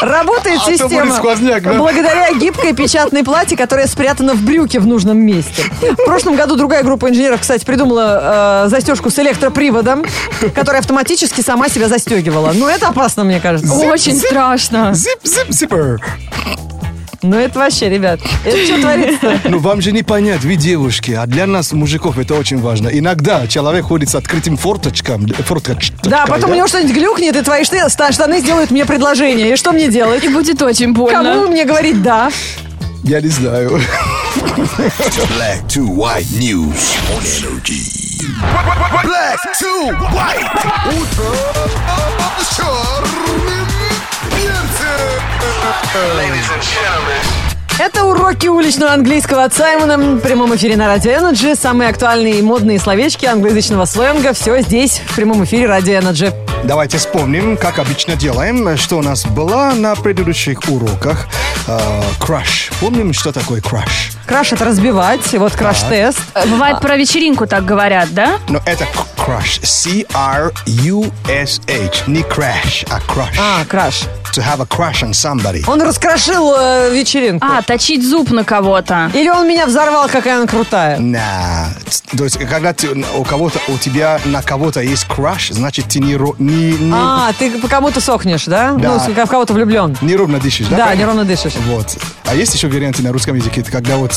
Работает 0.00 0.60
А 0.66 0.70
система 0.70 1.14
сквозняк, 1.14 1.62
да? 1.62 1.74
благодаря 1.74 2.32
гибкой 2.32 2.72
печатной 2.74 3.24
плате, 3.24 3.56
которая 3.56 3.86
спрятана 3.86 4.34
в 4.34 4.42
брюке 4.42 4.80
в 4.80 4.86
нужном 4.86 5.18
месте. 5.18 5.64
В 5.80 6.04
прошлом 6.04 6.36
году 6.36 6.56
другая 6.56 6.82
группа 6.82 7.08
инженеров, 7.08 7.40
кстати, 7.40 7.64
придумала 7.64 8.20
э, 8.64 8.68
застежку 8.68 9.10
с 9.10 9.18
электроприводом, 9.18 10.04
которая 10.54 10.80
автоматически 10.80 11.40
сама 11.40 11.68
себя 11.68 11.88
застегивала. 11.88 12.52
Ну, 12.54 12.68
это 12.68 12.88
опасно, 12.88 13.24
мне 13.24 13.40
кажется. 13.40 13.72
Очень 13.72 14.16
страшно. 14.16 14.92
Зип, 14.94 15.20
зип, 15.24 15.50
зиппер. 15.50 16.00
Ну, 17.22 17.36
это 17.36 17.58
вообще, 17.58 17.88
ребят, 17.88 18.20
это 18.44 18.56
что 18.64 18.80
творится? 18.80 19.40
Ну, 19.48 19.58
вам 19.58 19.80
же 19.80 19.90
не 19.92 20.02
понять, 20.02 20.44
вы 20.44 20.54
девушки, 20.54 21.12
а 21.12 21.26
для 21.26 21.46
нас, 21.46 21.72
мужиков, 21.72 22.18
это 22.18 22.34
очень 22.34 22.60
важно. 22.60 22.88
Иногда 22.88 23.46
человек 23.46 23.86
ходит 23.86 24.10
с 24.10 24.14
открытым 24.14 24.56
форточком, 24.56 25.26
форточкой, 25.26 25.98
Да, 26.04 26.26
потом 26.26 26.50
у 26.50 26.54
него 26.54 26.68
что-нибудь 26.68 26.94
глюкнет, 26.94 27.34
и 27.36 27.42
твои 27.42 27.64
штаны 27.64 28.40
сделают 28.40 28.70
мне 28.70 28.84
предложение. 28.84 29.52
И 29.52 29.56
что 29.56 29.72
мне 29.72 29.88
делать? 29.88 30.22
И 30.24 30.28
будет 30.28 30.60
очень 30.62 30.92
больно. 30.92 31.22
Кому 31.22 31.48
мне 31.48 31.64
говорить 31.64 32.02
«да»? 32.02 32.30
Я 33.02 33.20
не 33.20 33.28
знаю. 33.28 33.80
Black 35.36 35.66
to 35.68 35.86
white 35.86 36.26
news 36.38 36.96
on 37.14 37.22
energy. 37.22 38.05
Black 38.18 39.40
to 39.58 39.92
white. 40.14 40.48
Ladies 46.16 46.50
and 46.50 46.62
gentlemen. 46.62 47.45
Это 47.78 48.04
уроки 48.04 48.46
уличного 48.46 48.94
английского 48.94 49.44
от 49.44 49.52
Саймона 49.52 49.98
в 49.98 50.20
прямом 50.20 50.56
эфире 50.56 50.78
на 50.78 50.86
Радио 50.86 51.10
Energy. 51.12 51.54
Самые 51.54 51.90
актуальные 51.90 52.38
и 52.38 52.42
модные 52.42 52.78
словечки 52.78 53.26
англоязычного 53.26 53.84
сленга. 53.84 54.32
Все 54.32 54.62
здесь, 54.62 55.02
в 55.06 55.14
прямом 55.14 55.44
эфире 55.44 55.66
Радио 55.66 55.98
Energy. 55.98 56.32
Давайте 56.64 56.96
вспомним, 56.96 57.58
как 57.58 57.78
обычно 57.78 58.16
делаем, 58.16 58.78
что 58.78 58.96
у 58.96 59.02
нас 59.02 59.26
было 59.26 59.72
на 59.76 59.94
предыдущих 59.94 60.60
уроках. 60.68 61.26
Краш. 62.18 62.70
Помним, 62.80 63.12
что 63.12 63.30
такое 63.30 63.60
краш? 63.60 64.12
Краш 64.26 64.52
это 64.52 64.64
разбивать, 64.64 65.30
вот 65.34 65.52
краш-тест. 65.52 66.18
Бывает 66.46 66.80
про 66.80 66.96
вечеринку 66.96 67.46
так 67.46 67.66
говорят, 67.66 68.08
да? 68.14 68.38
Но 68.48 68.62
это 68.64 68.86
краш. 69.22 69.60
C-R-U-S-H. 69.62 70.04
Не 72.06 72.20
crash, 72.22 72.86
а 72.88 73.00
crush. 73.00 73.36
А, 73.38 73.64
краш. 73.66 74.04
To 74.36 74.42
have 74.42 74.60
a 74.60 74.66
crush 74.66 75.02
on 75.02 75.12
somebody. 75.14 75.64
Он 75.66 75.80
раскрошил 75.80 76.52
э, 76.58 76.90
вечеринку. 76.92 77.46
А, 77.46 77.62
точить 77.62 78.06
зуб 78.06 78.30
на 78.30 78.44
кого-то. 78.44 79.10
Или 79.14 79.30
он 79.30 79.48
меня 79.48 79.64
взорвал, 79.64 80.08
какая 80.10 80.36
она 80.36 80.46
крутая. 80.46 80.98
На. 80.98 81.68
То 82.14 82.24
есть, 82.24 82.38
когда 82.38 82.74
ты, 82.74 82.88
у 83.16 83.24
кого-то, 83.24 83.58
у 83.68 83.78
тебя 83.78 84.20
на 84.26 84.42
кого-то 84.42 84.82
есть 84.82 85.06
краш, 85.06 85.48
значит, 85.52 85.86
ты 85.88 86.00
не, 86.00 86.16
ро- 86.16 86.36
не, 86.38 86.72
не, 86.72 86.92
А, 86.94 87.32
ты 87.38 87.50
по 87.58 87.66
кому-то 87.66 88.02
сохнешь, 88.02 88.44
да? 88.44 88.72
Да. 88.72 89.02
Ну, 89.06 89.24
в 89.24 89.28
кого-то 89.30 89.54
влюблен. 89.54 89.96
неровно 90.02 90.38
дышишь, 90.38 90.66
да? 90.66 90.76
Да, 90.76 90.82
правильно? 90.84 91.00
неровно 91.02 91.24
дышишь. 91.24 91.54
Вот. 91.68 91.96
А 92.26 92.34
есть 92.34 92.54
еще 92.54 92.68
варианты 92.68 93.02
на 93.02 93.12
русском 93.12 93.36
языке, 93.36 93.62
это 93.62 93.70
когда 93.70 93.96
вот 93.96 94.12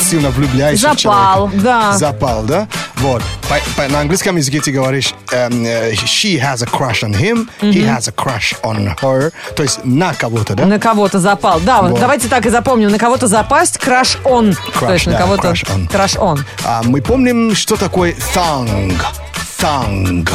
сильно 0.00 0.30
влюбляешься 0.30 0.88
в 0.88 1.00
Запал. 1.00 1.48
человека. 1.48 1.64
Да. 1.64 1.92
Запал, 1.92 2.42
да? 2.42 2.66
Вот. 2.96 3.22
По- 3.48 3.82
по- 3.82 3.88
на 3.88 4.00
английском 4.00 4.36
языке 4.36 4.60
ты 4.60 4.72
говоришь 4.72 5.14
эм, 5.30 5.64
э, 5.64 5.92
she 5.92 6.40
has 6.40 6.62
a 6.62 6.66
crush 6.66 7.02
on 7.02 7.12
him, 7.14 7.48
he 7.60 7.84
has 7.86 8.08
a 8.08 8.12
crush 8.12 8.54
on 8.62 8.96
her. 9.00 9.32
То 9.56 9.62
есть 9.62 9.80
на 9.84 10.14
кого-то, 10.14 10.54
да? 10.54 10.66
На 10.66 10.78
кого-то 10.78 11.18
запал. 11.18 11.60
Да, 11.60 11.82
вот 11.82 11.98
давайте 11.98 12.28
так 12.28 12.46
и 12.46 12.50
запомним. 12.50 12.90
На 12.90 12.98
кого-то 12.98 13.26
запасть, 13.26 13.78
краш 13.78 14.18
он. 14.24 14.54
То 14.78 14.92
есть 14.92 15.06
на 15.06 15.12
да, 15.12 15.18
кого-то 15.18 15.48
crush 15.48 15.66
on. 15.66 15.88
краш 15.88 16.16
он. 16.16 16.44
А, 16.64 16.82
мы 16.84 17.00
помним, 17.02 17.54
что 17.54 17.76
такое 17.76 18.14
thong. 18.34 18.94
Thong. 19.58 20.28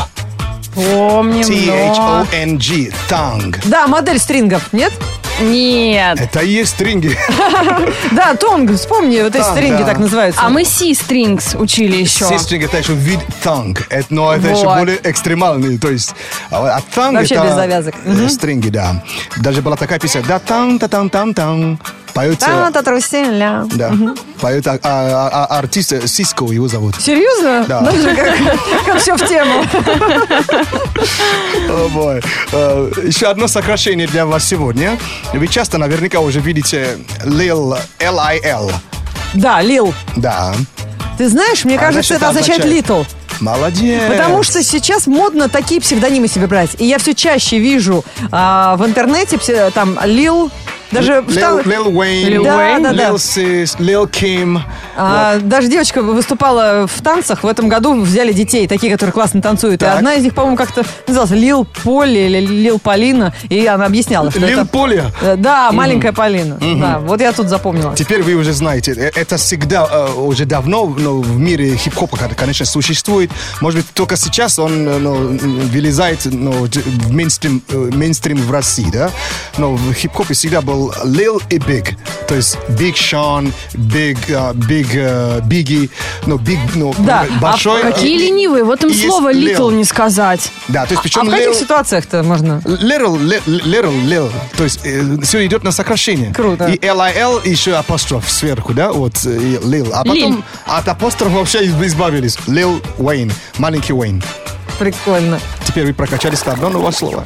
Помним, 0.74 1.40
но... 1.42 2.24
T-H-O-N-G. 2.26 2.92
Thong. 3.10 3.60
Да, 3.66 3.88
модель 3.88 4.20
стрингов, 4.20 4.72
нет? 4.72 4.94
Нет. 5.42 6.20
Это 6.20 6.42
и 6.42 6.50
есть 6.50 6.72
стринги. 6.72 7.18
Да, 8.12 8.36
тонг, 8.36 8.72
вспомни, 8.76 9.22
вот 9.22 9.34
эти 9.36 9.42
Танг, 9.44 9.58
стринги 9.58 9.82
да. 9.82 9.86
так 9.86 10.00
называются. 10.00 10.42
А 10.44 10.50
мы 10.50 10.66
C-strings 10.66 11.58
учили 11.58 11.96
еще. 11.96 12.26
Си-стринг 12.26 12.66
это 12.66 12.78
еще 12.80 12.94
вид 12.94 13.20
thong. 13.44 13.80
Это, 13.90 14.08
но 14.10 14.34
это 14.34 14.50
еще 14.50 14.66
Вот. 14.66 14.80
более 14.80 15.00
экстремальный. 15.04 15.78
То 15.78 15.90
есть, 15.90 16.14
а, 16.52 16.76
а 16.78 16.82
thong 16.96 17.14
Вообще 17.14 17.36
это 17.36 17.46
без 17.46 17.54
завязок. 17.56 17.96
э, 18.04 18.28
стринги, 18.30 18.70
да. 18.70 19.02
Даже 19.38 19.62
была 19.62 19.78
такая 19.78 20.00
песня. 20.00 20.24
Да 20.28 20.40
там, 20.40 20.78
та 20.80 20.88
там, 20.90 21.10
там, 21.10 21.34
там. 21.34 21.80
Поет, 22.14 22.42
э, 22.42 22.46
Та-та 22.46 22.82
труселя. 22.82 23.66
да, 23.76 23.92
поет 24.42 24.68
а, 24.68 24.80
а, 24.84 25.30
а, 25.50 25.58
артист 25.60 25.94
э, 25.94 26.08
Сиско 26.08 26.46
его 26.46 26.68
зовут. 26.68 26.96
Серьезно? 27.00 27.66
Да. 27.68 27.82
Надо 27.82 28.02
же, 28.02 28.16
как, 28.16 28.86
как 28.86 28.98
все 29.00 29.16
в 29.16 29.28
тему. 29.28 29.64
О, 31.70 31.88
бой. 31.90 32.22
Э, 32.52 32.92
Еще 33.04 33.28
одно 33.28 33.48
сокращение 33.48 34.08
для 34.08 34.26
вас 34.26 34.44
сегодня. 34.46 34.98
Вы 35.34 35.48
часто 35.48 35.78
наверняка 35.78 36.20
уже 36.20 36.40
видите 36.40 36.98
Lil, 37.26 37.78
L-I-L. 38.00 38.72
Да, 39.36 39.62
Лил. 39.62 39.94
Да. 40.16 40.54
Ты 41.18 41.30
знаешь, 41.30 41.64
мне 41.66 41.76
А 41.78 41.80
кажется, 41.80 42.16
это 42.16 42.30
означает 42.30 42.60
означает- 42.62 42.76
литл. 42.88 43.04
Молодец. 43.40 44.02
Потому 44.10 44.44
что 44.44 44.62
сейчас 44.64 45.08
модно 45.08 45.48
такие 45.48 45.80
псевдонимы 45.80 46.28
себе 46.28 46.46
брать. 46.48 46.72
И 46.78 46.86
я 46.86 46.98
все 46.98 47.14
чаще 47.14 47.58
вижу 47.60 48.04
а, 48.32 48.76
в 48.76 48.86
интернете 48.86 49.38
псе- 49.38 49.72
там 49.72 49.98
Лил, 50.04 50.52
даже 50.92 51.24
Да, 51.28 52.80
да, 52.80 52.94
да. 52.94 53.10
Lil 53.10 53.16
Sis, 53.16 53.78
Lil 53.78 54.10
Kim. 54.10 54.60
А, 54.98 55.40
Даже 55.40 55.68
девочка 55.68 56.02
выступала 56.02 56.88
в 56.88 57.02
танцах. 57.02 57.44
В 57.44 57.48
этом 57.48 57.70
году 57.70 58.00
взяли 58.02 58.32
детей, 58.34 58.68
такие, 58.68 58.92
которые 58.92 59.14
классно 59.14 59.42
танцуют. 59.42 59.82
И 59.82 59.86
Так. 59.86 59.98
одна 59.98 60.16
из 60.16 60.24
них, 60.24 60.34
по-моему, 60.34 60.58
как-то 60.58 60.84
называлась 61.08 61.32
Лил 61.32 61.66
Поли 61.84 62.26
или 62.26 62.40
Лил 62.40 62.80
Полина. 62.80 63.34
И 63.50 63.66
она 63.66 63.86
объясняла, 63.86 64.32
что 64.32 64.40
Лил 64.40 64.60
это... 64.62 64.66
Поля. 64.66 65.12
Э, 65.22 65.36
Да, 65.38 65.72
маленькая 65.72 66.12
Полина. 66.14 66.58
Да, 66.80 67.00
вот 67.00 67.22
я 67.22 67.32
тут 67.32 67.48
запомнила. 67.50 67.96
Теперь 67.96 68.24
вы 68.24 68.34
уже 68.34 68.54
знаете, 68.54 68.94
э, 68.94 69.12
это 69.16 69.38
всегда, 69.38 69.88
э, 69.90 70.14
уже 70.16 70.46
давно 70.46 70.86
ну, 70.86 71.22
в 71.22 71.38
мире 71.40 71.76
хип-хопа, 71.76 72.18
кон- 72.18 72.36
конечно, 72.36 72.66
существует. 72.66 73.32
Может 73.62 73.82
быть, 73.82 73.94
только 73.94 74.16
сейчас 74.16 74.60
он 74.60 74.84
ну, 74.84 75.14
вылезает 75.72 76.22
ну, 76.26 76.52
в 76.66 77.12
мейнстрим, 77.12 77.62
мейнстрим 77.70 78.38
в 78.42 78.52
России, 78.52 78.88
да? 78.92 79.12
Но 79.58 79.74
в 79.76 79.94
хип-хопе 79.94 80.34
всегда 80.34 80.62
был 80.62 80.79
Lil 81.04 81.42
и 81.50 81.58
Big. 81.58 81.96
То 82.28 82.36
есть 82.36 82.58
Big 82.70 82.94
Sean, 82.94 83.52
Big, 83.74 84.18
э, 84.28 84.54
Big 84.54 84.88
э, 84.94 85.42
Biggie, 85.42 85.90
ну, 86.26 86.38
Big, 86.38 86.60
ну, 86.76 86.94
Да, 87.00 87.26
а 87.30 87.40
большой. 87.40 87.82
Какие 87.82 88.16
и- 88.16 88.28
ленивые, 88.28 88.64
вот 88.64 88.84
им 88.84 88.94
слово 88.94 89.34
Lil. 89.34 89.56
little 89.58 89.74
не 89.74 89.84
сказать. 89.84 90.52
Да, 90.68 90.86
то 90.86 90.94
есть 90.94 91.00
А 91.00 91.04
причем 91.04 91.28
в 91.28 91.32
каких 91.32 91.56
ситуациях-то 91.56 92.24
можно? 92.24 92.62
Little, 92.66 93.18
li- 93.20 93.42
little, 93.46 93.94
little. 94.08 94.32
То 94.58 94.64
есть 94.64 94.80
все 95.26 95.46
идет 95.46 95.64
на 95.64 95.72
сокращение. 95.72 96.34
Круто. 96.34 96.68
И 96.68 96.80
L-I-L, 96.86 97.42
еще 97.44 97.76
апостроф 97.76 98.30
сверху, 98.30 98.74
да, 98.74 98.92
вот, 98.92 99.16
э, 99.26 99.30
и 99.38 99.56
Lil. 99.58 99.90
А 99.94 100.00
потом 100.04 100.14
Лиль. 100.16 100.44
от 100.66 100.88
апострофа 100.88 101.36
вообще 101.38 101.66
избавились. 101.66 102.38
Lil 102.48 102.82
Wayne, 102.98 103.32
маленький 103.58 103.94
Уэйн. 103.94 104.24
Прикольно. 104.78 105.40
Теперь 105.66 105.86
вы 105.88 105.94
прокачались 105.94 106.42
до 106.42 106.52
одного 106.54 106.74
нового 106.74 106.92
слова. 106.92 107.24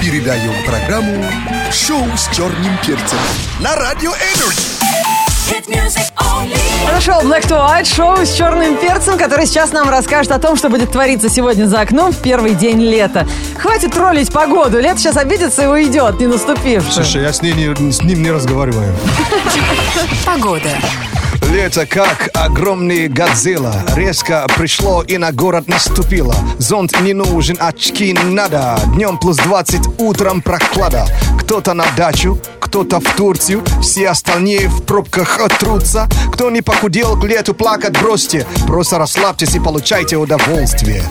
Передаем 0.00 0.52
программу 0.64 1.24
«Шоу 1.72 2.04
с 2.16 2.28
черным 2.34 2.76
перцем» 2.86 3.18
на 3.60 3.74
Радио 3.74 4.10
Energy. 4.12 4.62
Хорошо, 6.86 7.12
Black 7.22 7.46
to 7.48 7.58
White, 7.58 7.84
шоу 7.94 8.24
с 8.24 8.34
черным 8.34 8.76
перцем, 8.76 9.18
который 9.18 9.46
сейчас 9.46 9.72
нам 9.72 9.88
расскажет 9.88 10.30
о 10.32 10.38
том, 10.38 10.56
что 10.56 10.68
будет 10.68 10.92
твориться 10.92 11.28
сегодня 11.28 11.66
за 11.66 11.80
окном 11.80 12.12
в 12.12 12.18
первый 12.18 12.54
день 12.54 12.80
лета. 12.80 13.26
Хватит 13.58 13.92
троллить 13.92 14.30
погоду, 14.32 14.78
лето 14.78 14.98
сейчас 14.98 15.16
обидится 15.16 15.64
и 15.64 15.66
уйдет, 15.66 16.20
не 16.20 16.26
наступивший. 16.26 16.92
Слушай, 16.92 17.22
я 17.22 17.32
с, 17.32 17.42
ней 17.42 17.52
не- 17.54 17.92
с 17.92 18.02
ним 18.02 18.22
не 18.22 18.30
разговариваю. 18.30 18.94
Погода. 20.24 20.68
Лето 21.50 21.86
как 21.86 22.28
огромный 22.34 23.08
Годзилла. 23.08 23.74
Резко 23.96 24.46
пришло 24.58 25.02
и 25.02 25.16
на 25.16 25.32
город 25.32 25.66
наступило. 25.66 26.34
Зонт 26.58 27.00
не 27.00 27.14
нужен, 27.14 27.56
очки 27.58 28.12
надо. 28.12 28.78
Днем 28.94 29.16
плюс 29.16 29.38
20, 29.38 29.98
утром 29.98 30.42
прохлада. 30.42 31.06
Кто-то 31.40 31.72
на 31.72 31.86
дачу, 31.96 32.38
кто-то 32.60 33.00
в 33.00 33.16
Турцию. 33.16 33.64
Все 33.80 34.10
остальные 34.10 34.68
в 34.68 34.82
пробках 34.82 35.38
трутся. 35.58 36.06
Кто 36.32 36.50
не 36.50 36.60
похудел 36.60 37.18
к 37.18 37.24
лету 37.24 37.54
плакать 37.54 37.98
бросьте. 37.98 38.46
Просто 38.66 38.98
расслабьтесь 38.98 39.54
и 39.54 39.60
получайте 39.60 40.16
удовольствие. 40.16 41.02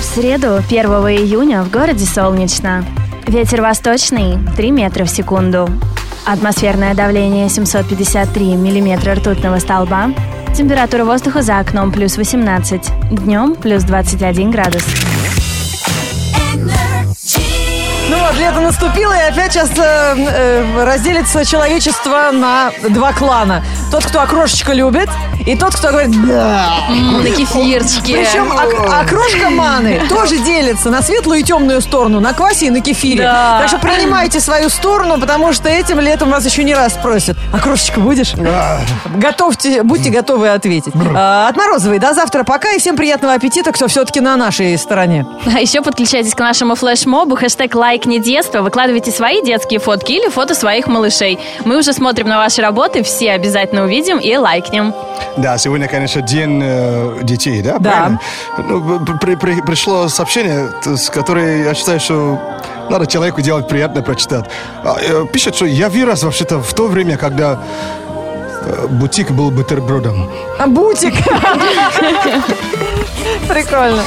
В 0.00 0.14
среду, 0.14 0.56
1 0.56 0.86
июня, 0.86 1.62
в 1.62 1.70
городе 1.70 2.06
солнечно. 2.06 2.82
Ветер 3.26 3.60
восточный 3.60 4.38
3 4.56 4.70
метра 4.70 5.04
в 5.04 5.10
секунду. 5.10 5.68
Атмосферное 6.26 6.92
давление 6.92 7.48
753 7.48 8.56
миллиметра 8.56 9.14
ртутного 9.14 9.60
столба. 9.60 10.10
Температура 10.56 11.04
воздуха 11.04 11.40
за 11.40 11.60
окном 11.60 11.92
плюс 11.92 12.16
18. 12.16 13.12
Днем 13.12 13.54
плюс 13.54 13.84
21 13.84 14.50
градус. 14.50 14.84
Ну 18.08 18.18
вот, 18.18 18.36
лето 18.38 18.60
наступило, 18.60 19.12
и 19.12 19.30
опять 19.30 19.52
сейчас 19.52 19.70
э, 19.76 20.14
э, 20.16 20.84
разделится 20.84 21.44
человечество 21.44 22.30
на 22.32 22.72
два 22.88 23.12
клана. 23.12 23.64
Тот, 23.90 24.04
кто 24.04 24.20
окрошечко 24.20 24.72
любит, 24.72 25.08
и 25.46 25.56
тот, 25.56 25.74
кто 25.76 25.88
говорит 25.88 26.10
«да». 26.26 26.66
М, 26.90 27.22
На 27.22 27.30
кефирчике. 27.30 28.16
Причем 28.16 28.50
ок- 28.50 28.92
окрошка 28.92 29.48
маны 29.48 30.02
тоже 30.08 30.38
делится 30.38 30.90
на 30.90 31.02
светлую 31.02 31.40
и 31.40 31.42
темную 31.44 31.80
сторону, 31.80 32.18
на 32.20 32.32
квасе 32.32 32.66
и 32.66 32.70
на 32.70 32.80
кефире. 32.80 33.22
Да. 33.22 33.58
Так 33.60 33.68
что 33.68 33.78
принимайте 33.78 34.40
свою 34.40 34.68
сторону, 34.70 35.18
потому 35.20 35.52
что 35.52 35.68
этим 35.68 36.00
летом 36.00 36.30
вас 36.30 36.44
еще 36.44 36.64
не 36.64 36.74
раз 36.74 36.94
спросят. 36.94 37.36
Окрошечка 37.52 38.00
будешь? 38.00 38.34
Готовьте, 39.14 39.82
будьте 39.82 40.10
готовы 40.10 40.48
ответить. 40.48 40.92
А, 41.14 41.48
от 41.48 41.56
Морозовой 41.56 41.98
до 42.00 42.12
завтра 42.12 42.42
пока 42.44 42.72
и 42.72 42.78
всем 42.78 42.96
приятного 42.96 43.34
аппетита, 43.34 43.72
кто 43.72 43.86
все-таки 43.88 44.20
на 44.20 44.36
нашей 44.36 44.76
стороне. 44.78 45.26
А 45.46 45.60
еще 45.60 45.80
подключайтесь 45.80 46.34
к 46.34 46.38
нашему 46.40 46.74
флешмобу, 46.74 47.36
хэштег 47.36 47.74
лайк 47.74 48.06
не 48.06 48.18
детство, 48.18 48.62
выкладывайте 48.62 49.10
свои 49.12 49.42
детские 49.42 49.78
фотки 49.80 50.12
или 50.12 50.28
фото 50.28 50.54
своих 50.54 50.88
малышей. 50.88 51.38
Мы 51.64 51.78
уже 51.78 51.92
смотрим 51.92 52.28
на 52.28 52.38
ваши 52.38 52.60
работы, 52.60 53.02
все 53.04 53.32
обязательно 53.32 53.75
увидим 53.82 54.18
и 54.18 54.36
лайкнем. 54.36 54.94
Да, 55.36 55.58
сегодня, 55.58 55.88
конечно, 55.88 56.22
день 56.22 56.60
э, 56.62 57.18
детей, 57.22 57.62
да? 57.62 57.78
Да. 57.78 57.90
правильно? 57.90 58.20
Ну, 58.58 59.18
при- 59.18 59.34
при- 59.36 59.60
пришло 59.60 60.08
сообщение, 60.08 60.68
с 60.84 61.10
которой 61.10 61.64
я 61.64 61.74
считаю, 61.74 62.00
что 62.00 62.38
надо 62.90 63.06
человеку 63.06 63.40
делать 63.42 63.68
приятно 63.68 64.02
прочитать. 64.02 64.44
А, 64.84 64.96
э, 65.00 65.24
Пишет, 65.32 65.54
что 65.56 65.66
я 65.66 65.88
вырос 65.88 66.22
вообще-то 66.22 66.60
в 66.60 66.74
то 66.74 66.86
время, 66.88 67.16
когда 67.16 67.60
э, 68.64 68.86
бутик 68.88 69.30
был 69.30 69.50
бутербродом. 69.50 70.30
А 70.58 70.66
бутик. 70.66 71.14
Прикольно. 73.48 74.02